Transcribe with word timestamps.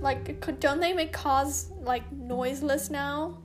Like, 0.00 0.60
don't 0.60 0.80
they 0.80 0.94
make 0.94 1.12
cars 1.12 1.70
like 1.82 2.10
noiseless 2.10 2.88
now? 2.88 3.36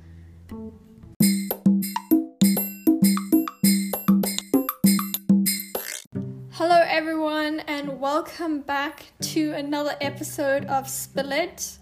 Hello, 6.52 6.82
everyone, 6.88 7.60
and 7.68 8.00
welcome 8.00 8.62
back 8.62 9.08
to 9.20 9.52
another 9.52 9.98
episode 10.00 10.64
of 10.68 10.88
Spill 10.88 11.34
It. 11.34 11.78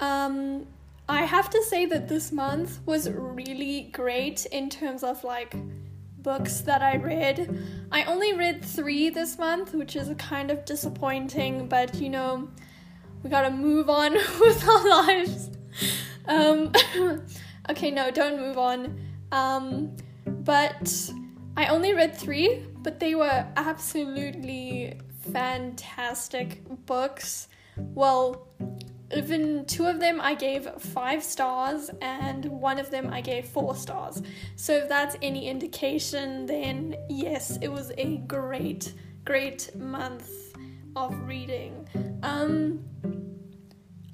Um, 0.00 0.66
I 1.06 1.24
have 1.26 1.50
to 1.50 1.62
say 1.64 1.84
that 1.84 2.08
this 2.08 2.32
month 2.32 2.80
was 2.86 3.10
really 3.10 3.90
great 3.92 4.46
in 4.46 4.70
terms 4.70 5.04
of 5.04 5.22
like 5.24 5.54
books 6.22 6.62
that 6.62 6.80
I 6.80 6.96
read. 6.96 7.54
I 7.92 8.04
only 8.04 8.32
read 8.32 8.64
three 8.64 9.10
this 9.10 9.38
month, 9.38 9.74
which 9.74 9.94
is 9.94 10.10
kind 10.16 10.50
of 10.50 10.64
disappointing, 10.64 11.68
but 11.68 11.94
you 11.96 12.08
know, 12.08 12.48
we 13.22 13.30
gotta 13.30 13.50
move 13.50 13.88
on 13.88 14.12
with 14.40 14.68
our 14.68 14.88
lives. 14.88 15.50
Um, 16.26 16.72
okay, 17.70 17.90
no, 17.90 18.10
don't 18.10 18.40
move 18.40 18.58
on. 18.58 19.00
Um, 19.32 19.96
but 20.26 21.10
I 21.56 21.66
only 21.66 21.94
read 21.94 22.16
three, 22.16 22.64
but 22.82 23.00
they 23.00 23.14
were 23.14 23.46
absolutely 23.56 24.98
fantastic 25.32 26.62
books. 26.86 27.48
Well, 27.76 28.48
even 29.14 29.64
two 29.66 29.86
of 29.86 29.98
them 29.98 30.20
I 30.20 30.34
gave 30.34 30.68
five 30.78 31.22
stars, 31.22 31.90
and 32.00 32.44
one 32.44 32.78
of 32.78 32.90
them 32.90 33.12
I 33.12 33.20
gave 33.20 33.46
four 33.46 33.74
stars. 33.74 34.22
So, 34.56 34.74
if 34.74 34.88
that's 34.88 35.16
any 35.20 35.48
indication, 35.48 36.46
then 36.46 36.96
yes, 37.08 37.58
it 37.60 37.68
was 37.68 37.92
a 37.98 38.18
great, 38.18 38.94
great 39.24 39.74
month 39.74 40.49
of 40.96 41.14
reading. 41.26 41.86
Um, 42.22 42.84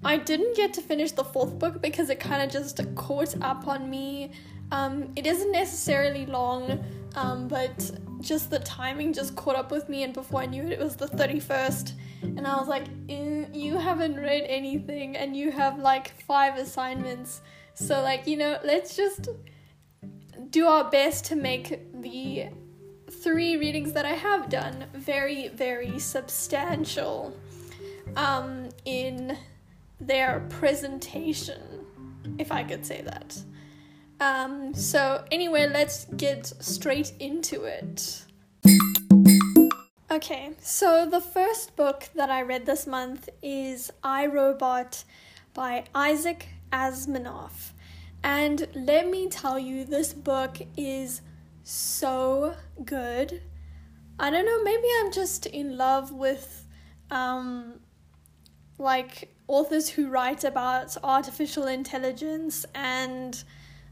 I 0.04 0.18
didn't 0.18 0.56
get 0.56 0.72
to 0.74 0.82
finish 0.82 1.12
the 1.12 1.24
fourth 1.24 1.58
book 1.58 1.82
because 1.82 2.10
it 2.10 2.20
kind 2.20 2.42
of 2.42 2.50
just 2.50 2.80
caught 2.94 3.40
up 3.42 3.66
on 3.66 3.90
me. 3.90 4.32
Um, 4.70 5.12
it 5.16 5.26
isn't 5.26 5.52
necessarily 5.52 6.26
long, 6.26 6.84
um, 7.14 7.48
but 7.48 7.90
just 8.20 8.50
the 8.50 8.58
timing 8.60 9.12
just 9.12 9.36
caught 9.36 9.56
up 9.56 9.70
with 9.70 9.88
me, 9.88 10.02
and 10.02 10.12
before 10.12 10.42
I 10.42 10.46
knew 10.46 10.62
it, 10.62 10.72
it 10.72 10.78
was 10.78 10.96
the 10.96 11.06
31st. 11.06 11.92
And 12.22 12.46
I 12.46 12.56
was 12.56 12.68
like, 12.68 12.84
"Eh, 13.08 13.46
you 13.52 13.78
haven't 13.78 14.16
read 14.16 14.44
anything, 14.46 15.16
and 15.16 15.36
you 15.36 15.50
have 15.50 15.78
like 15.78 16.20
five 16.22 16.56
assignments. 16.56 17.42
So, 17.74 18.00
like, 18.00 18.26
you 18.26 18.36
know, 18.36 18.58
let's 18.64 18.96
just 18.96 19.28
do 20.50 20.66
our 20.66 20.90
best 20.90 21.24
to 21.26 21.36
make 21.36 22.00
the 22.00 22.48
three 23.22 23.56
readings 23.56 23.92
that 23.92 24.04
I 24.04 24.14
have 24.14 24.48
done 24.48 24.84
very, 24.94 25.48
very 25.48 25.98
substantial 25.98 27.36
um, 28.16 28.68
in 28.84 29.36
their 30.00 30.46
presentation, 30.48 31.60
if 32.38 32.52
I 32.52 32.62
could 32.62 32.84
say 32.84 33.02
that. 33.02 33.42
Um, 34.20 34.74
so, 34.74 35.24
anyway, 35.30 35.68
let's 35.68 36.06
get 36.16 36.46
straight 36.60 37.12
into 37.20 37.64
it. 37.64 38.22
Okay, 40.10 40.52
so 40.60 41.04
the 41.04 41.20
first 41.20 41.76
book 41.76 42.08
that 42.14 42.30
I 42.30 42.42
read 42.42 42.64
this 42.64 42.86
month 42.86 43.28
is 43.42 43.92
I 44.02 44.26
Robot 44.26 45.04
by 45.52 45.84
Isaac 45.94 46.48
Asimov. 46.72 47.72
And 48.22 48.66
let 48.74 49.08
me 49.08 49.28
tell 49.28 49.58
you, 49.58 49.84
this 49.84 50.12
book 50.12 50.58
is 50.76 51.20
so 51.66 52.54
good. 52.84 53.42
I 54.20 54.30
don't 54.30 54.46
know, 54.46 54.62
maybe 54.62 54.86
I'm 55.00 55.10
just 55.10 55.46
in 55.46 55.76
love 55.76 56.12
with 56.12 56.64
um, 57.10 57.80
like 58.78 59.34
authors 59.48 59.88
who 59.88 60.08
write 60.08 60.44
about 60.44 60.96
artificial 61.02 61.66
intelligence 61.66 62.66
and 62.72 63.42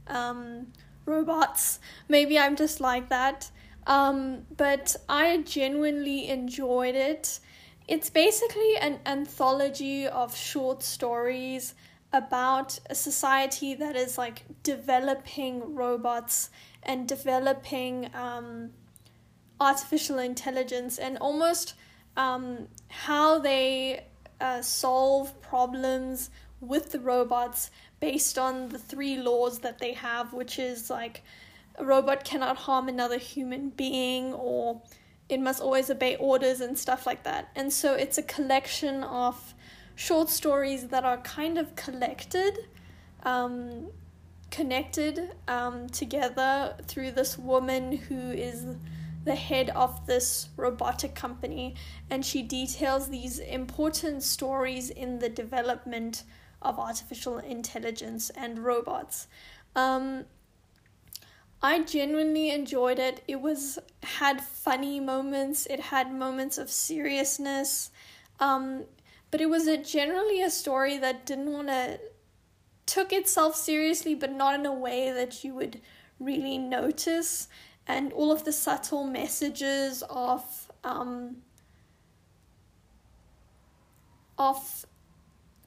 um, 0.06 0.68
robots. 1.04 1.80
Maybe 2.08 2.38
I'm 2.38 2.54
just 2.54 2.80
like 2.80 3.08
that. 3.08 3.50
Um, 3.88 4.46
but 4.56 4.94
I 5.08 5.38
genuinely 5.38 6.28
enjoyed 6.28 6.94
it. 6.94 7.40
It's 7.88 8.08
basically 8.08 8.76
an 8.76 9.00
anthology 9.04 10.06
of 10.06 10.36
short 10.36 10.84
stories 10.84 11.74
about 12.12 12.78
a 12.88 12.94
society 12.94 13.74
that 13.74 13.96
is 13.96 14.16
like 14.16 14.44
developing 14.62 15.74
robots 15.74 16.50
and 16.84 17.08
developing 17.08 18.10
um, 18.14 18.70
artificial 19.60 20.18
intelligence 20.18 20.98
and 20.98 21.18
almost 21.18 21.74
um, 22.16 22.68
how 22.88 23.38
they 23.38 24.04
uh, 24.40 24.62
solve 24.62 25.40
problems 25.40 26.30
with 26.60 26.92
the 26.92 27.00
robots 27.00 27.70
based 28.00 28.38
on 28.38 28.68
the 28.68 28.78
three 28.78 29.16
laws 29.16 29.60
that 29.60 29.78
they 29.78 29.92
have, 29.92 30.32
which 30.32 30.58
is 30.58 30.90
like 30.90 31.22
a 31.76 31.84
robot 31.84 32.24
cannot 32.24 32.56
harm 32.56 32.88
another 32.88 33.18
human 33.18 33.70
being 33.70 34.32
or 34.32 34.80
it 35.28 35.40
must 35.40 35.60
always 35.60 35.90
obey 35.90 36.16
orders 36.16 36.60
and 36.60 36.78
stuff 36.78 37.06
like 37.06 37.22
that. 37.24 37.48
And 37.56 37.72
so 37.72 37.94
it's 37.94 38.18
a 38.18 38.22
collection 38.22 39.02
of 39.04 39.54
short 39.94 40.28
stories 40.28 40.88
that 40.88 41.04
are 41.04 41.18
kind 41.18 41.56
of 41.56 41.74
collected, 41.76 42.68
um, 43.22 43.88
connected 44.54 45.32
um, 45.48 45.88
together 45.88 46.76
through 46.82 47.10
this 47.10 47.36
woman 47.36 47.96
who 47.96 48.30
is 48.30 48.64
the 49.24 49.34
head 49.34 49.70
of 49.70 50.06
this 50.06 50.48
robotic 50.56 51.14
company, 51.14 51.74
and 52.10 52.24
she 52.24 52.42
details 52.42 53.08
these 53.08 53.38
important 53.40 54.22
stories 54.22 54.90
in 54.90 55.18
the 55.18 55.28
development 55.28 56.22
of 56.62 56.78
artificial 56.78 57.38
intelligence 57.38 58.30
and 58.36 58.58
robots. 58.60 59.26
Um, 59.74 60.26
I 61.60 61.82
genuinely 61.82 62.50
enjoyed 62.50 62.98
it. 62.98 63.24
It 63.26 63.40
was 63.40 63.78
had 64.02 64.40
funny 64.40 65.00
moments. 65.00 65.66
It 65.66 65.80
had 65.80 66.12
moments 66.12 66.58
of 66.58 66.70
seriousness, 66.70 67.90
um, 68.38 68.84
but 69.30 69.40
it 69.40 69.48
was 69.48 69.66
a 69.66 69.78
generally 69.78 70.42
a 70.42 70.50
story 70.50 70.98
that 70.98 71.26
didn't 71.26 71.52
want 71.52 71.68
to 71.68 71.98
took 72.86 73.12
itself 73.12 73.56
seriously, 73.56 74.14
but 74.14 74.32
not 74.32 74.54
in 74.58 74.66
a 74.66 74.72
way 74.72 75.10
that 75.10 75.44
you 75.44 75.54
would 75.54 75.80
really 76.18 76.58
notice. 76.58 77.48
And 77.86 78.12
all 78.12 78.32
of 78.32 78.44
the 78.44 78.52
subtle 78.52 79.04
messages 79.04 80.02
of 80.08 80.70
um, 80.82 81.36
of 84.38 84.86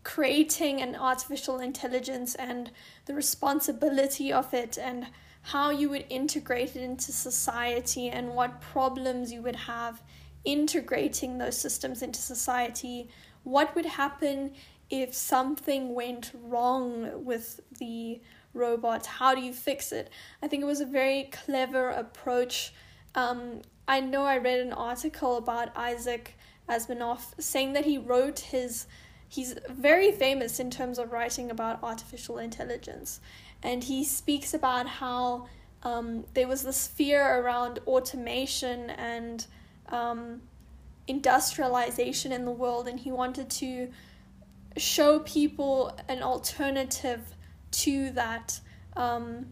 creating 0.04 0.82
an 0.82 0.96
artificial 0.96 1.60
intelligence 1.60 2.34
and 2.36 2.72
the 3.06 3.14
responsibility 3.14 4.32
of 4.32 4.54
it 4.54 4.78
and 4.78 5.08
how 5.42 5.70
you 5.70 5.90
would 5.90 6.06
integrate 6.10 6.76
it 6.76 6.82
into 6.82 7.12
society 7.12 8.10
and 8.10 8.30
what 8.34 8.62
problems 8.62 9.32
you 9.32 9.42
would 9.42 9.56
have 9.56 10.02
integrating 10.46 11.38
those 11.38 11.58
systems 11.58 12.02
into 12.02 12.22
society. 12.22 13.10
What 13.44 13.76
would 13.76 13.86
happen 13.86 14.54
if 14.90 15.14
something 15.14 15.94
went 15.94 16.32
wrong 16.34 17.26
with 17.26 17.60
the 17.80 18.22
robot? 18.54 19.06
How 19.06 19.36
do 19.36 19.42
you 19.42 19.54
fix 19.54 19.92
it? 19.92 20.10
I 20.42 20.48
think 20.48 20.64
it 20.64 20.66
was 20.66 20.82
a 20.82 20.86
very 20.86 21.30
clever 21.32 21.90
approach. 21.90 22.74
Um, 23.16 23.62
I 23.88 24.02
know 24.02 24.24
I 24.24 24.38
read 24.38 24.60
an 24.60 24.74
article 24.74 25.38
about 25.38 25.76
Isaac 25.76 26.36
Asimov 26.70 27.20
saying 27.40 27.74
that 27.74 27.86
he 27.86 27.98
wrote 27.98 28.40
his 28.40 28.88
he's 29.30 29.56
very 29.70 30.12
famous 30.12 30.60
in 30.60 30.72
terms 30.72 30.98
of 30.98 31.12
writing 31.12 31.52
about 31.52 31.84
artificial 31.84 32.38
intelligence 32.38 33.20
and 33.62 33.84
he 33.84 34.04
speaks 34.04 34.54
about 34.54 34.88
how 34.88 35.48
um, 35.84 36.26
there 36.34 36.48
was 36.48 36.64
this 36.64 36.88
fear 36.88 37.42
around 37.42 37.80
automation 37.88 38.90
and 38.92 39.46
um, 39.90 40.42
industrialization 41.08 42.32
in 42.32 42.46
the 42.46 42.52
world 42.52 42.88
and 42.88 43.02
he 43.02 43.12
wanted 43.12 43.50
to 43.50 43.90
show 44.76 45.20
people 45.20 45.98
an 46.08 46.22
alternative 46.22 47.22
to 47.72 48.12
that 48.12 48.60
um, 48.96 49.48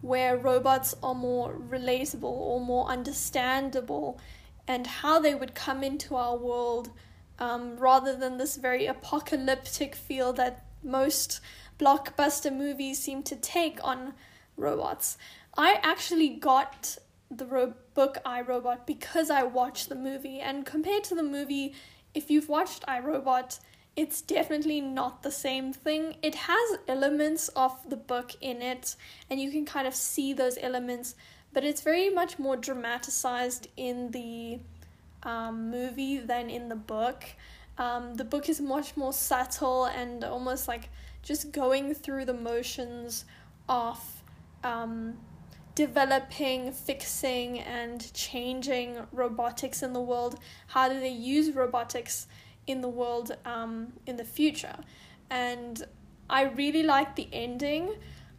where 0.00 0.36
robots 0.36 0.94
are 1.02 1.14
more 1.14 1.54
relatable 1.54 2.24
or 2.24 2.60
more 2.60 2.86
understandable 2.88 4.18
and 4.66 4.86
how 4.86 5.18
they 5.18 5.34
would 5.34 5.54
come 5.54 5.82
into 5.82 6.16
our 6.16 6.36
world 6.36 6.90
um, 7.38 7.76
rather 7.76 8.16
than 8.16 8.36
this 8.36 8.56
very 8.56 8.86
apocalyptic 8.86 9.94
feel 9.94 10.32
that 10.32 10.64
most 10.82 11.40
blockbuster 11.78 12.54
movies 12.54 12.98
seem 12.98 13.22
to 13.22 13.36
take 13.36 13.82
on 13.82 14.14
robots. 14.56 15.16
I 15.56 15.80
actually 15.82 16.28
got 16.28 16.98
the 17.30 17.46
ro- 17.46 17.74
book 17.94 18.18
I 18.24 18.42
Robot 18.42 18.86
because 18.86 19.30
I 19.30 19.42
watched 19.42 19.88
the 19.88 19.94
movie, 19.94 20.40
and 20.40 20.66
compared 20.66 21.04
to 21.04 21.14
the 21.14 21.22
movie, 21.22 21.74
if 22.14 22.30
you've 22.30 22.48
watched 22.48 22.84
I 22.86 23.00
Robot, 23.00 23.58
it's 23.96 24.22
definitely 24.22 24.80
not 24.80 25.22
the 25.22 25.30
same 25.30 25.72
thing. 25.72 26.16
It 26.22 26.34
has 26.34 26.78
elements 26.88 27.48
of 27.48 27.76
the 27.88 27.96
book 27.96 28.32
in 28.40 28.62
it, 28.62 28.96
and 29.28 29.40
you 29.40 29.50
can 29.50 29.64
kind 29.66 29.86
of 29.86 29.94
see 29.94 30.32
those 30.32 30.58
elements, 30.60 31.14
but 31.52 31.64
it's 31.64 31.82
very 31.82 32.10
much 32.10 32.38
more 32.38 32.56
dramatized 32.56 33.68
in 33.76 34.10
the 34.12 34.60
um, 35.22 35.70
movie 35.70 36.18
than 36.18 36.48
in 36.48 36.68
the 36.68 36.76
book. 36.76 37.24
Um, 37.78 38.14
the 38.14 38.24
book 38.24 38.48
is 38.48 38.60
much 38.60 38.96
more 38.96 39.12
subtle 39.12 39.86
and 39.86 40.22
almost 40.24 40.68
like 40.68 40.90
just 41.22 41.52
going 41.52 41.94
through 41.94 42.26
the 42.26 42.34
motions 42.34 43.24
of 43.68 44.22
um, 44.64 45.16
developing, 45.74 46.72
fixing, 46.72 47.60
and 47.60 48.12
changing 48.12 48.98
robotics 49.12 49.82
in 49.82 49.92
the 49.92 50.00
world. 50.00 50.38
How 50.68 50.88
do 50.88 51.00
they 51.00 51.10
use 51.10 51.54
robotics 51.54 52.26
in 52.70 52.80
the 52.80 52.88
world 52.88 53.36
um, 53.44 53.92
in 54.06 54.16
the 54.16 54.24
future? 54.24 54.76
And 55.30 55.82
I 56.28 56.42
really 56.44 56.82
like 56.82 57.16
the 57.16 57.28
ending. 57.32 57.94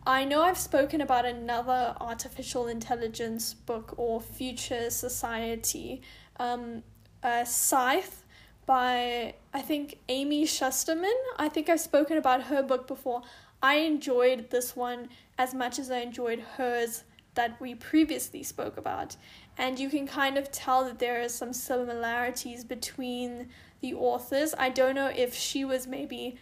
I 0.06 0.26
know 0.26 0.42
I've 0.42 0.58
spoken 0.58 1.02
about 1.02 1.26
another 1.26 1.96
artificial 2.00 2.68
intelligence 2.68 3.54
book 3.54 3.94
or 3.98 4.20
future 4.20 4.90
society, 4.90 6.02
um, 6.40 6.84
uh, 7.22 7.46
Scythe 7.46 8.24
by 8.66 9.36
I 9.54 9.62
think 9.62 10.00
Amy 10.10 10.46
Shusterman. 10.46 11.14
I 11.38 11.50
think 11.50 11.70
I've 11.70 11.80
spoken 11.80 12.18
about 12.18 12.44
her 12.44 12.64
book 12.64 12.88
before. 12.88 13.22
I 13.62 13.76
enjoyed 13.76 14.50
this 14.50 14.76
one 14.76 15.10
as 15.38 15.54
much 15.54 15.78
as 15.78 15.92
I 15.92 16.00
enjoyed 16.00 16.40
hers 16.58 17.04
that 17.36 17.60
we 17.62 17.76
previously 17.76 18.44
spoke 18.44 18.78
about. 18.78 19.16
And 19.62 19.80
you 19.80 19.92
can 19.92 20.08
kind 20.08 20.40
of 20.40 20.52
tell 20.52 20.86
that 20.86 20.98
there 20.98 21.22
are 21.22 21.30
some 21.30 21.54
similarities 21.54 22.64
between 22.64 23.50
the 23.80 23.94
authors. 23.94 24.56
I 24.58 24.70
don't 24.70 24.96
know 24.96 25.12
if 25.16 25.36
she 25.36 25.64
was 25.64 25.86
maybe 25.86 26.40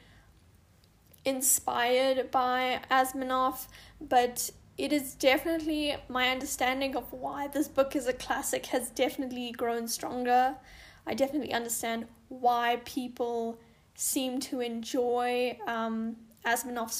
inspired 1.26 2.32
by 2.32 2.80
Asimov, 2.90 3.68
but 4.00 4.52
it 4.78 4.94
is 4.94 5.16
definitely 5.16 5.98
my 6.08 6.30
understanding 6.30 6.96
of 6.96 7.12
why 7.12 7.50
this 7.50 7.68
book 7.68 7.94
is 7.94 8.08
a 8.08 8.14
classic 8.14 8.68
has 8.68 8.90
definitely 8.90 9.52
grown 9.52 9.90
stronger. 9.90 10.56
I 11.06 11.14
definitely 11.14 11.52
understand 11.52 12.08
why 12.30 12.80
people 12.86 13.60
seem 13.96 14.40
to 14.40 14.62
enjoy 14.62 15.60
um, 15.68 16.16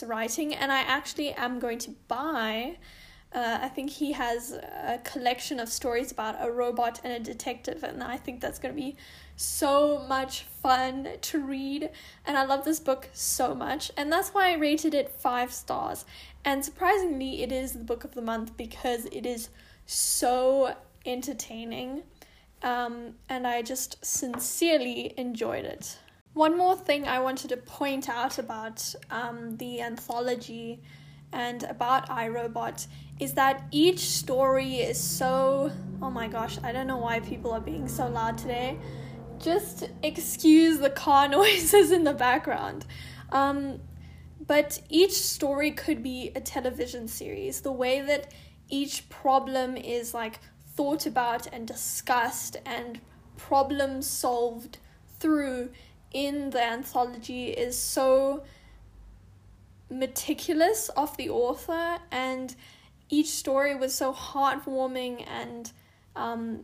writing, 0.04 0.54
and 0.54 0.70
I 0.70 0.80
actually 0.80 1.32
am 1.32 1.60
going 1.60 1.80
to 1.80 1.92
buy. 2.10 2.76
Uh, 3.32 3.60
I 3.62 3.68
think 3.68 3.92
he 3.92 4.14
has 4.14 4.54
a 4.54 5.00
collection 5.04 5.60
of 5.60 5.70
stories 5.70 6.12
about 6.12 6.36
a 6.40 6.52
robot 6.52 7.00
and 7.04 7.14
a 7.14 7.20
detective, 7.20 7.84
and 7.84 8.02
I 8.02 8.18
think 8.18 8.42
that's 8.42 8.58
going 8.58 8.74
to 8.74 8.82
be 8.82 8.96
so 9.36 10.04
much 10.10 10.42
fun 10.64 11.08
to 11.22 11.40
read. 11.40 11.92
And 12.26 12.38
I 12.38 12.46
love 12.46 12.66
this 12.66 12.80
book 12.80 13.08
so 13.14 13.54
much, 13.54 13.92
and 13.96 14.12
that's 14.12 14.30
why 14.30 14.50
I 14.50 14.56
rated 14.56 14.96
it 14.96 15.12
five 15.12 15.54
stars. 15.54 16.06
And 16.44 16.66
surprisingly, 16.66 17.44
it 17.44 17.52
is 17.52 17.74
the 17.74 17.84
book 17.84 18.04
of 18.04 18.16
the 18.16 18.22
month 18.22 18.58
because 18.58 19.06
it 19.12 19.28
is 19.28 19.50
so 19.86 20.76
entertaining, 21.06 22.02
um, 22.64 23.14
and 23.30 23.46
I 23.46 23.62
just 23.62 24.04
sincerely 24.04 25.14
enjoyed 25.18 25.66
it. 25.66 26.00
One 26.34 26.58
more 26.58 26.76
thing 26.76 27.08
I 27.08 27.20
wanted 27.20 27.50
to 27.50 27.58
point 27.58 28.10
out 28.10 28.40
about 28.40 28.96
um, 29.12 29.58
the 29.58 29.82
anthology 29.82 30.82
and 31.32 31.64
about 31.64 32.10
I 32.10 32.28
Robot 32.28 32.88
is 33.20 33.34
that 33.34 33.66
each 33.72 34.00
story 34.00 34.78
is 34.78 35.00
so. 35.00 35.72
Oh 36.02 36.10
my 36.10 36.28
gosh, 36.28 36.58
I 36.64 36.72
don't 36.72 36.88
know 36.88 36.98
why 36.98 37.20
people 37.20 37.52
are 37.52 37.60
being 37.60 37.88
so 37.88 38.08
loud 38.08 38.38
today. 38.38 38.80
Just 39.40 39.90
excuse 40.02 40.80
the 40.80 40.90
car 40.90 41.28
noises 41.40 41.92
in 41.92 42.04
the 42.04 42.14
background. 42.14 42.86
Um, 43.32 43.80
but 44.48 44.82
each 44.90 45.14
story 45.14 45.72
could 45.72 46.02
be 46.02 46.32
a 46.36 46.42
television 46.42 47.08
series. 47.08 47.62
The 47.62 47.72
way 47.72 48.02
that 48.02 48.34
each 48.70 49.10
problem 49.10 49.76
is 49.76 50.14
like 50.14 50.40
thought 50.76 51.06
about 51.06 51.48
and 51.52 51.68
discussed 51.68 52.58
and 52.66 53.02
problem 53.38 54.02
solved 54.02 54.78
through 55.20 55.70
in 56.12 56.50
the 56.52 56.64
anthology 56.64 57.50
is 57.50 57.78
so 57.78 58.44
meticulous 59.90 60.90
of 60.90 61.16
the 61.18 61.30
author 61.30 61.98
and 62.12 62.56
each 63.10 63.30
story 63.30 63.76
was 63.76 63.94
so 63.94 64.14
heartwarming 64.14 65.26
and 65.28 65.72
um, 66.16 66.64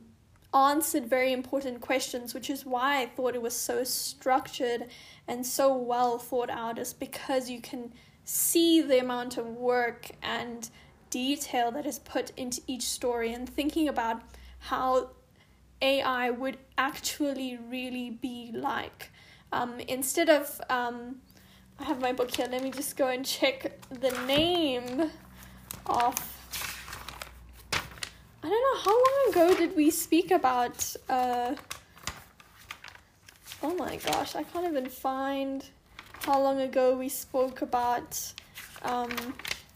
answered 0.54 1.06
very 1.06 1.34
important 1.34 1.82
questions, 1.82 2.34
which 2.34 2.50
is 2.50 2.66
why 2.66 3.02
I 3.02 3.08
thought 3.08 3.36
it 3.36 3.42
was 3.42 3.56
so 3.56 3.84
structured 3.84 4.88
and 5.28 5.46
so 5.46 5.76
well 5.76 6.18
thought 6.18 6.50
out, 6.50 6.80
is 6.80 6.94
because 6.94 7.50
you 7.50 7.60
can 7.62 7.92
see 8.24 8.82
the 8.82 9.00
amount 9.00 9.38
of 9.38 9.48
work 9.48 10.12
and 10.22 10.70
detail 11.10 11.72
that 11.72 11.86
is 11.86 12.00
put 12.00 12.32
into 12.38 12.62
each 12.68 12.84
story 12.84 13.34
and 13.34 13.48
thinking 13.48 13.88
about 13.88 14.22
how 14.60 15.10
AI 15.82 16.30
would 16.30 16.58
actually 16.78 17.60
really 17.70 18.10
be 18.10 18.52
like. 18.54 19.12
Um, 19.52 19.80
instead 19.82 20.30
of, 20.30 20.60
um, 20.70 21.18
I 21.80 21.84
have 21.84 22.02
my 22.02 22.14
book 22.14 22.32
here, 22.36 22.48
let 22.50 22.64
me 22.64 22.72
just 22.72 22.98
go 22.98 23.08
and 23.08 23.26
check 23.26 23.80
the 23.90 24.12
name 24.26 25.12
of. 25.86 26.35
I 28.46 28.48
don't 28.48 28.62
know, 28.62 28.92
how 28.92 28.92
long 28.92 29.32
ago 29.32 29.58
did 29.60 29.76
we 29.76 29.90
speak 29.90 30.30
about. 30.30 30.96
Uh, 31.10 31.56
oh 33.64 33.74
my 33.74 33.96
gosh, 33.96 34.36
I 34.36 34.44
can't 34.44 34.68
even 34.68 34.86
find 34.86 35.66
how 36.20 36.40
long 36.40 36.62
ago 36.62 36.96
we 36.96 37.10
spoke 37.10 37.64
about 37.64 38.34
um, 38.84 39.10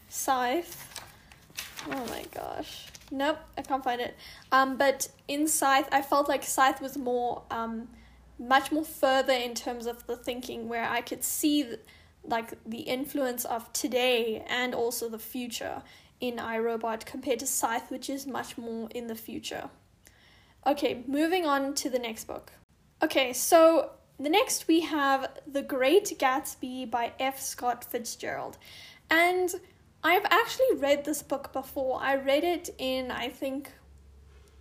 Scythe. 0.08 1.02
Oh 1.90 2.06
my 2.10 2.24
gosh. 2.32 2.86
Nope, 3.10 3.38
I 3.58 3.62
can't 3.62 3.82
find 3.82 4.00
it. 4.00 4.16
Um, 4.52 4.76
but 4.76 5.08
in 5.26 5.48
Scythe, 5.48 5.88
I 5.90 6.00
felt 6.00 6.28
like 6.28 6.44
Scythe 6.44 6.80
was 6.80 6.96
more 6.96 7.42
um, 7.50 7.88
much 8.38 8.70
more 8.70 8.84
further 8.84 9.32
in 9.32 9.56
terms 9.56 9.86
of 9.86 10.06
the 10.06 10.14
thinking 10.14 10.68
where 10.68 10.88
I 10.88 11.00
could 11.00 11.24
see 11.24 11.64
the, 11.64 11.80
like 12.22 12.52
the 12.64 12.82
influence 12.82 13.44
of 13.44 13.72
today 13.72 14.44
and 14.48 14.76
also 14.76 15.08
the 15.08 15.18
future 15.18 15.82
in 16.20 16.38
I 16.38 16.58
Robot 16.58 17.06
compared 17.06 17.38
to 17.40 17.46
Scythe, 17.46 17.90
which 17.90 18.10
is 18.10 18.26
much 18.26 18.58
more 18.58 18.88
in 18.94 19.06
the 19.06 19.14
future. 19.14 19.70
Okay, 20.66 21.02
moving 21.06 21.46
on 21.46 21.74
to 21.74 21.88
the 21.88 21.98
next 21.98 22.26
book. 22.26 22.52
Okay, 23.02 23.32
so 23.32 23.92
the 24.18 24.28
next 24.28 24.68
we 24.68 24.80
have 24.80 25.30
The 25.50 25.62
Great 25.62 26.18
Gatsby 26.18 26.90
by 26.90 27.12
F. 27.18 27.40
Scott 27.40 27.84
Fitzgerald. 27.84 28.58
And 29.10 29.54
I've 30.04 30.26
actually 30.26 30.76
read 30.76 31.04
this 31.04 31.22
book 31.22 31.52
before. 31.52 32.00
I 32.00 32.16
read 32.16 32.44
it 32.44 32.68
in, 32.78 33.10
I 33.10 33.28
think, 33.28 33.72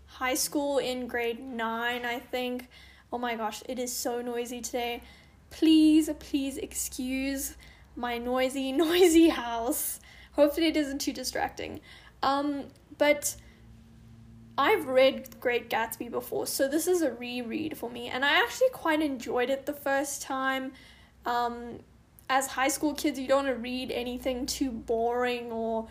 high 0.06 0.36
school 0.36 0.78
in 0.78 1.08
grade 1.08 1.42
9, 1.42 2.06
I 2.06 2.20
think. 2.20 2.70
Oh 3.12 3.18
my 3.18 3.36
gosh, 3.36 3.62
it 3.68 3.80
is 3.80 3.94
so 3.94 4.22
noisy 4.22 4.62
today. 4.62 5.04
Please, 5.50 6.10
please 6.20 6.58
excuse 6.58 7.56
my 7.96 8.18
noisy, 8.18 8.72
noisy 8.88 9.30
house. 9.30 10.00
Hopefully, 10.34 10.68
it 10.68 10.78
isn't 10.78 11.00
too 11.00 11.14
distracting. 11.14 11.82
Um, 12.24 12.66
but 12.98 13.36
I've 14.58 14.88
read 14.88 15.40
Great 15.40 15.70
Gatsby 15.70 16.12
before, 16.12 16.46
so 16.46 16.68
this 16.68 16.88
is 16.88 17.02
a 17.02 17.12
reread 17.12 17.78
for 17.78 17.90
me, 17.90 18.08
and 18.08 18.26
I 18.26 18.42
actually 18.42 18.70
quite 18.74 19.02
enjoyed 19.02 19.50
it 19.50 19.66
the 19.66 19.74
first 19.74 20.22
time. 20.22 20.74
Um, 21.26 21.80
as 22.30 22.48
high 22.48 22.68
school 22.68 22.94
kids, 22.94 23.20
you 23.20 23.28
don't 23.28 23.46
want 23.46 23.56
to 23.56 23.62
read 23.62 23.92
anything 23.92 24.46
too 24.46 24.70
boring 24.72 25.52
or 25.52 25.88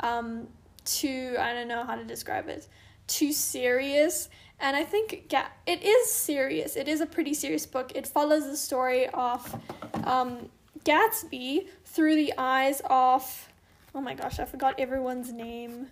um, 0.00 0.48
too, 0.84 1.36
I 1.38 1.52
don't 1.52 1.68
know 1.68 1.84
how 1.84 1.96
to 1.96 2.04
describe 2.04 2.48
it, 2.48 2.66
too 3.06 3.32
serious. 3.32 4.28
And 4.60 4.76
I 4.76 4.84
think 4.84 5.28
Ga- 5.28 5.50
it 5.66 5.82
is 5.82 6.10
serious. 6.10 6.76
It 6.76 6.88
is 6.88 7.00
a 7.00 7.06
pretty 7.06 7.34
serious 7.34 7.66
book. 7.66 7.92
It 7.94 8.06
follows 8.06 8.46
the 8.46 8.56
story 8.56 9.08
of 9.08 9.60
um, 10.04 10.48
Gatsby 10.84 11.66
through 11.84 12.14
the 12.14 12.32
eyes 12.38 12.80
of, 12.86 13.48
oh 13.94 14.00
my 14.00 14.14
gosh, 14.14 14.38
I 14.38 14.44
forgot 14.44 14.78
everyone's 14.78 15.32
name. 15.32 15.88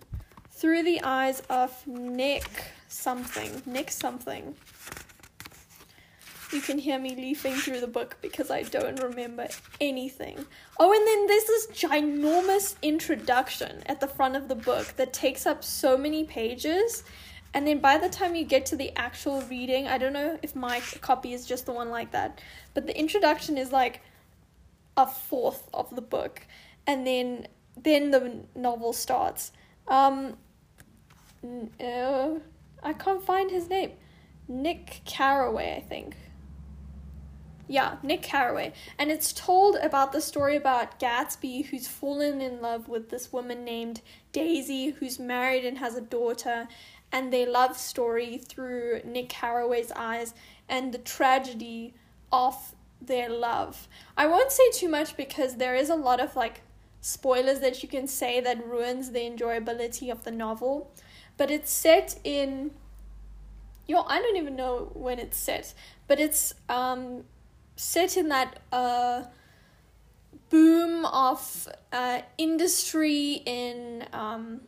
Through 0.51 0.83
the 0.83 1.01
eyes 1.03 1.41
of 1.49 1.85
Nick 1.87 2.49
something. 2.87 3.61
Nick 3.65 3.89
something. 3.91 4.55
You 6.51 6.59
can 6.59 6.77
hear 6.77 6.99
me 6.99 7.15
leafing 7.15 7.53
through 7.53 7.79
the 7.79 7.87
book 7.87 8.17
because 8.21 8.51
I 8.51 8.63
don't 8.63 9.01
remember 9.01 9.47
anything. 9.79 10.45
Oh, 10.77 10.91
and 10.91 11.07
then 11.07 11.27
there's 11.27 11.45
this 11.45 11.67
ginormous 11.67 12.75
introduction 12.81 13.83
at 13.85 14.01
the 14.01 14.07
front 14.07 14.35
of 14.35 14.49
the 14.49 14.55
book 14.55 14.95
that 14.97 15.13
takes 15.13 15.45
up 15.45 15.63
so 15.63 15.97
many 15.97 16.25
pages 16.25 17.03
and 17.53 17.67
then 17.67 17.79
by 17.79 17.97
the 17.97 18.09
time 18.09 18.35
you 18.35 18.45
get 18.45 18.65
to 18.67 18.75
the 18.75 18.95
actual 18.95 19.41
reading, 19.43 19.87
I 19.87 19.97
don't 19.97 20.13
know 20.13 20.39
if 20.41 20.55
my 20.55 20.81
copy 21.01 21.33
is 21.33 21.45
just 21.45 21.65
the 21.65 21.73
one 21.73 21.89
like 21.89 22.11
that, 22.11 22.39
but 22.73 22.87
the 22.87 22.97
introduction 22.97 23.57
is 23.57 23.71
like 23.71 24.01
a 24.95 25.05
fourth 25.05 25.67
of 25.73 25.93
the 25.93 26.01
book, 26.01 26.45
and 26.87 27.05
then 27.05 27.47
then 27.75 28.11
the 28.11 28.45
novel 28.55 28.93
starts. 28.93 29.51
Um, 29.87 30.37
uh, 31.79 32.29
I 32.83 32.93
can't 32.93 33.23
find 33.23 33.49
his 33.49 33.69
name. 33.69 33.91
Nick 34.47 35.01
Carraway, 35.05 35.77
I 35.77 35.81
think. 35.81 36.15
Yeah, 37.67 37.97
Nick 38.03 38.21
Carraway. 38.21 38.73
And 38.99 39.11
it's 39.11 39.31
told 39.31 39.77
about 39.77 40.11
the 40.11 40.19
story 40.19 40.57
about 40.57 40.99
Gatsby 40.99 41.67
who's 41.67 41.87
fallen 41.87 42.41
in 42.41 42.61
love 42.61 42.89
with 42.89 43.09
this 43.09 43.31
woman 43.31 43.63
named 43.63 44.01
Daisy 44.33 44.89
who's 44.89 45.19
married 45.19 45.63
and 45.63 45.77
has 45.77 45.95
a 45.95 46.01
daughter 46.01 46.67
and 47.11 47.31
their 47.31 47.49
love 47.49 47.77
story 47.77 48.37
through 48.37 49.01
Nick 49.05 49.29
Carraway's 49.29 49.91
eyes 49.93 50.33
and 50.67 50.93
the 50.93 50.97
tragedy 50.97 51.93
of 52.31 52.75
their 53.01 53.29
love. 53.29 53.87
I 54.17 54.27
won't 54.27 54.51
say 54.51 54.69
too 54.71 54.89
much 54.89 55.15
because 55.15 55.55
there 55.55 55.75
is 55.75 55.89
a 55.89 55.95
lot 55.95 56.19
of 56.19 56.35
like 56.35 56.61
spoilers 57.01 57.59
that 57.59 57.83
you 57.83 57.89
can 57.89 58.07
say 58.07 58.39
that 58.39 58.65
ruins 58.65 59.11
the 59.11 59.19
enjoyability 59.19 60.11
of 60.11 60.23
the 60.23 60.31
novel. 60.31 60.93
But 61.37 61.51
it's 61.51 61.71
set 61.71 62.19
in 62.23 62.71
yo, 63.87 64.03
I 64.07 64.21
don't 64.21 64.37
even 64.37 64.55
know 64.55 64.89
when 64.93 65.19
it's 65.19 65.37
set, 65.37 65.73
but 66.07 66.19
it's 66.19 66.53
um 66.69 67.23
set 67.75 68.17
in 68.17 68.29
that 68.29 68.59
uh 68.71 69.23
boom 70.49 71.05
of 71.05 71.67
uh 71.91 72.21
industry 72.37 73.41
in 73.45 74.05
um 74.13 74.61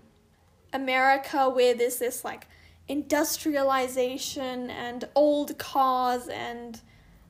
America 0.73 1.49
where 1.49 1.73
there's 1.73 1.97
this 1.97 2.25
like 2.25 2.47
industrialization 2.87 4.69
and 4.69 5.07
old 5.15 5.57
cars 5.57 6.27
and 6.27 6.81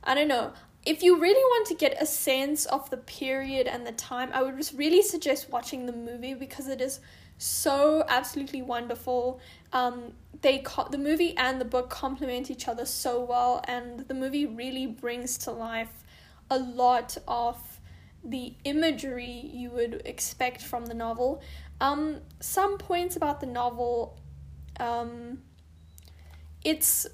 I 0.03 0.15
don't 0.15 0.27
know 0.27 0.53
if 0.85 1.01
you 1.01 1.19
really 1.19 1.43
want 1.43 1.67
to 1.67 1.75
get 1.75 2.01
a 2.01 2.05
sense 2.05 2.65
of 2.65 2.89
the 2.89 2.97
period 2.97 3.67
and 3.67 3.87
the 3.87 3.93
time, 3.93 4.29
I 4.33 4.43
would 4.43 4.57
just 4.57 4.73
really 4.73 5.01
suggest 5.01 5.49
watching 5.49 5.85
the 5.85 5.93
movie 5.93 6.33
because 6.33 6.67
it 6.67 6.81
is 6.81 6.99
so 7.37 8.03
absolutely 8.09 8.61
wonderful. 8.61 9.39
Um, 9.71 10.13
they 10.41 10.59
co- 10.59 10.87
the 10.89 10.97
movie 10.97 11.35
and 11.37 11.59
the 11.59 11.65
book 11.65 11.89
complement 11.89 12.51
each 12.51 12.67
other 12.67 12.85
so 12.85 13.23
well, 13.23 13.63
and 13.67 14.01
the 14.07 14.13
movie 14.13 14.45
really 14.45 14.87
brings 14.87 15.37
to 15.39 15.51
life 15.51 16.03
a 16.49 16.59
lot 16.59 17.17
of 17.27 17.79
the 18.23 18.53
imagery 18.63 19.49
you 19.53 19.69
would 19.71 20.01
expect 20.05 20.61
from 20.61 20.85
the 20.85 20.93
novel. 20.93 21.41
Um, 21.79 22.21
some 22.39 22.77
points 22.77 23.15
about 23.15 23.39
the 23.39 23.47
novel. 23.47 24.19
Um, 24.79 25.39
it's 26.63 27.07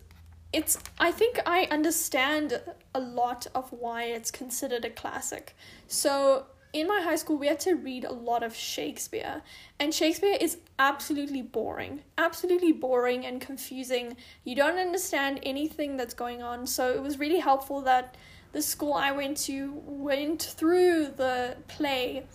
it's 0.52 0.78
I 1.00 1.12
think 1.12 1.40
I 1.46 1.68
understand 1.70 2.62
a 2.94 3.00
lot 3.00 3.48
of 3.54 3.72
why 3.72 4.04
it's 4.06 4.32
considered 4.32 4.84
a 4.84 4.90
classic. 4.90 5.56
So 5.88 6.46
in 6.74 6.88
my 6.88 7.02
high 7.02 7.16
school 7.16 7.38
we 7.38 7.48
had 7.48 7.60
to 7.60 7.74
read 7.74 8.04
a 8.04 8.14
lot 8.14 8.44
of 8.44 8.56
Shakespeare 8.56 9.42
and 9.80 9.94
Shakespeare 9.94 10.38
is 10.40 10.58
absolutely 10.80 11.42
boring. 11.42 12.02
Absolutely 12.18 12.72
boring 12.72 13.26
and 13.26 13.40
confusing. 13.40 14.18
You 14.44 14.56
don't 14.56 14.78
understand 14.78 15.40
anything 15.44 15.98
that's 15.98 16.14
going 16.14 16.42
on. 16.42 16.66
So 16.66 16.92
it 16.92 17.02
was 17.02 17.20
really 17.20 17.40
helpful 17.40 17.82
that 17.82 18.16
the 18.52 18.62
school 18.62 18.94
I 18.94 19.12
went 19.12 19.38
to 19.46 19.74
went 19.86 20.42
through 20.42 21.10
the 21.16 21.58
play 21.68 22.26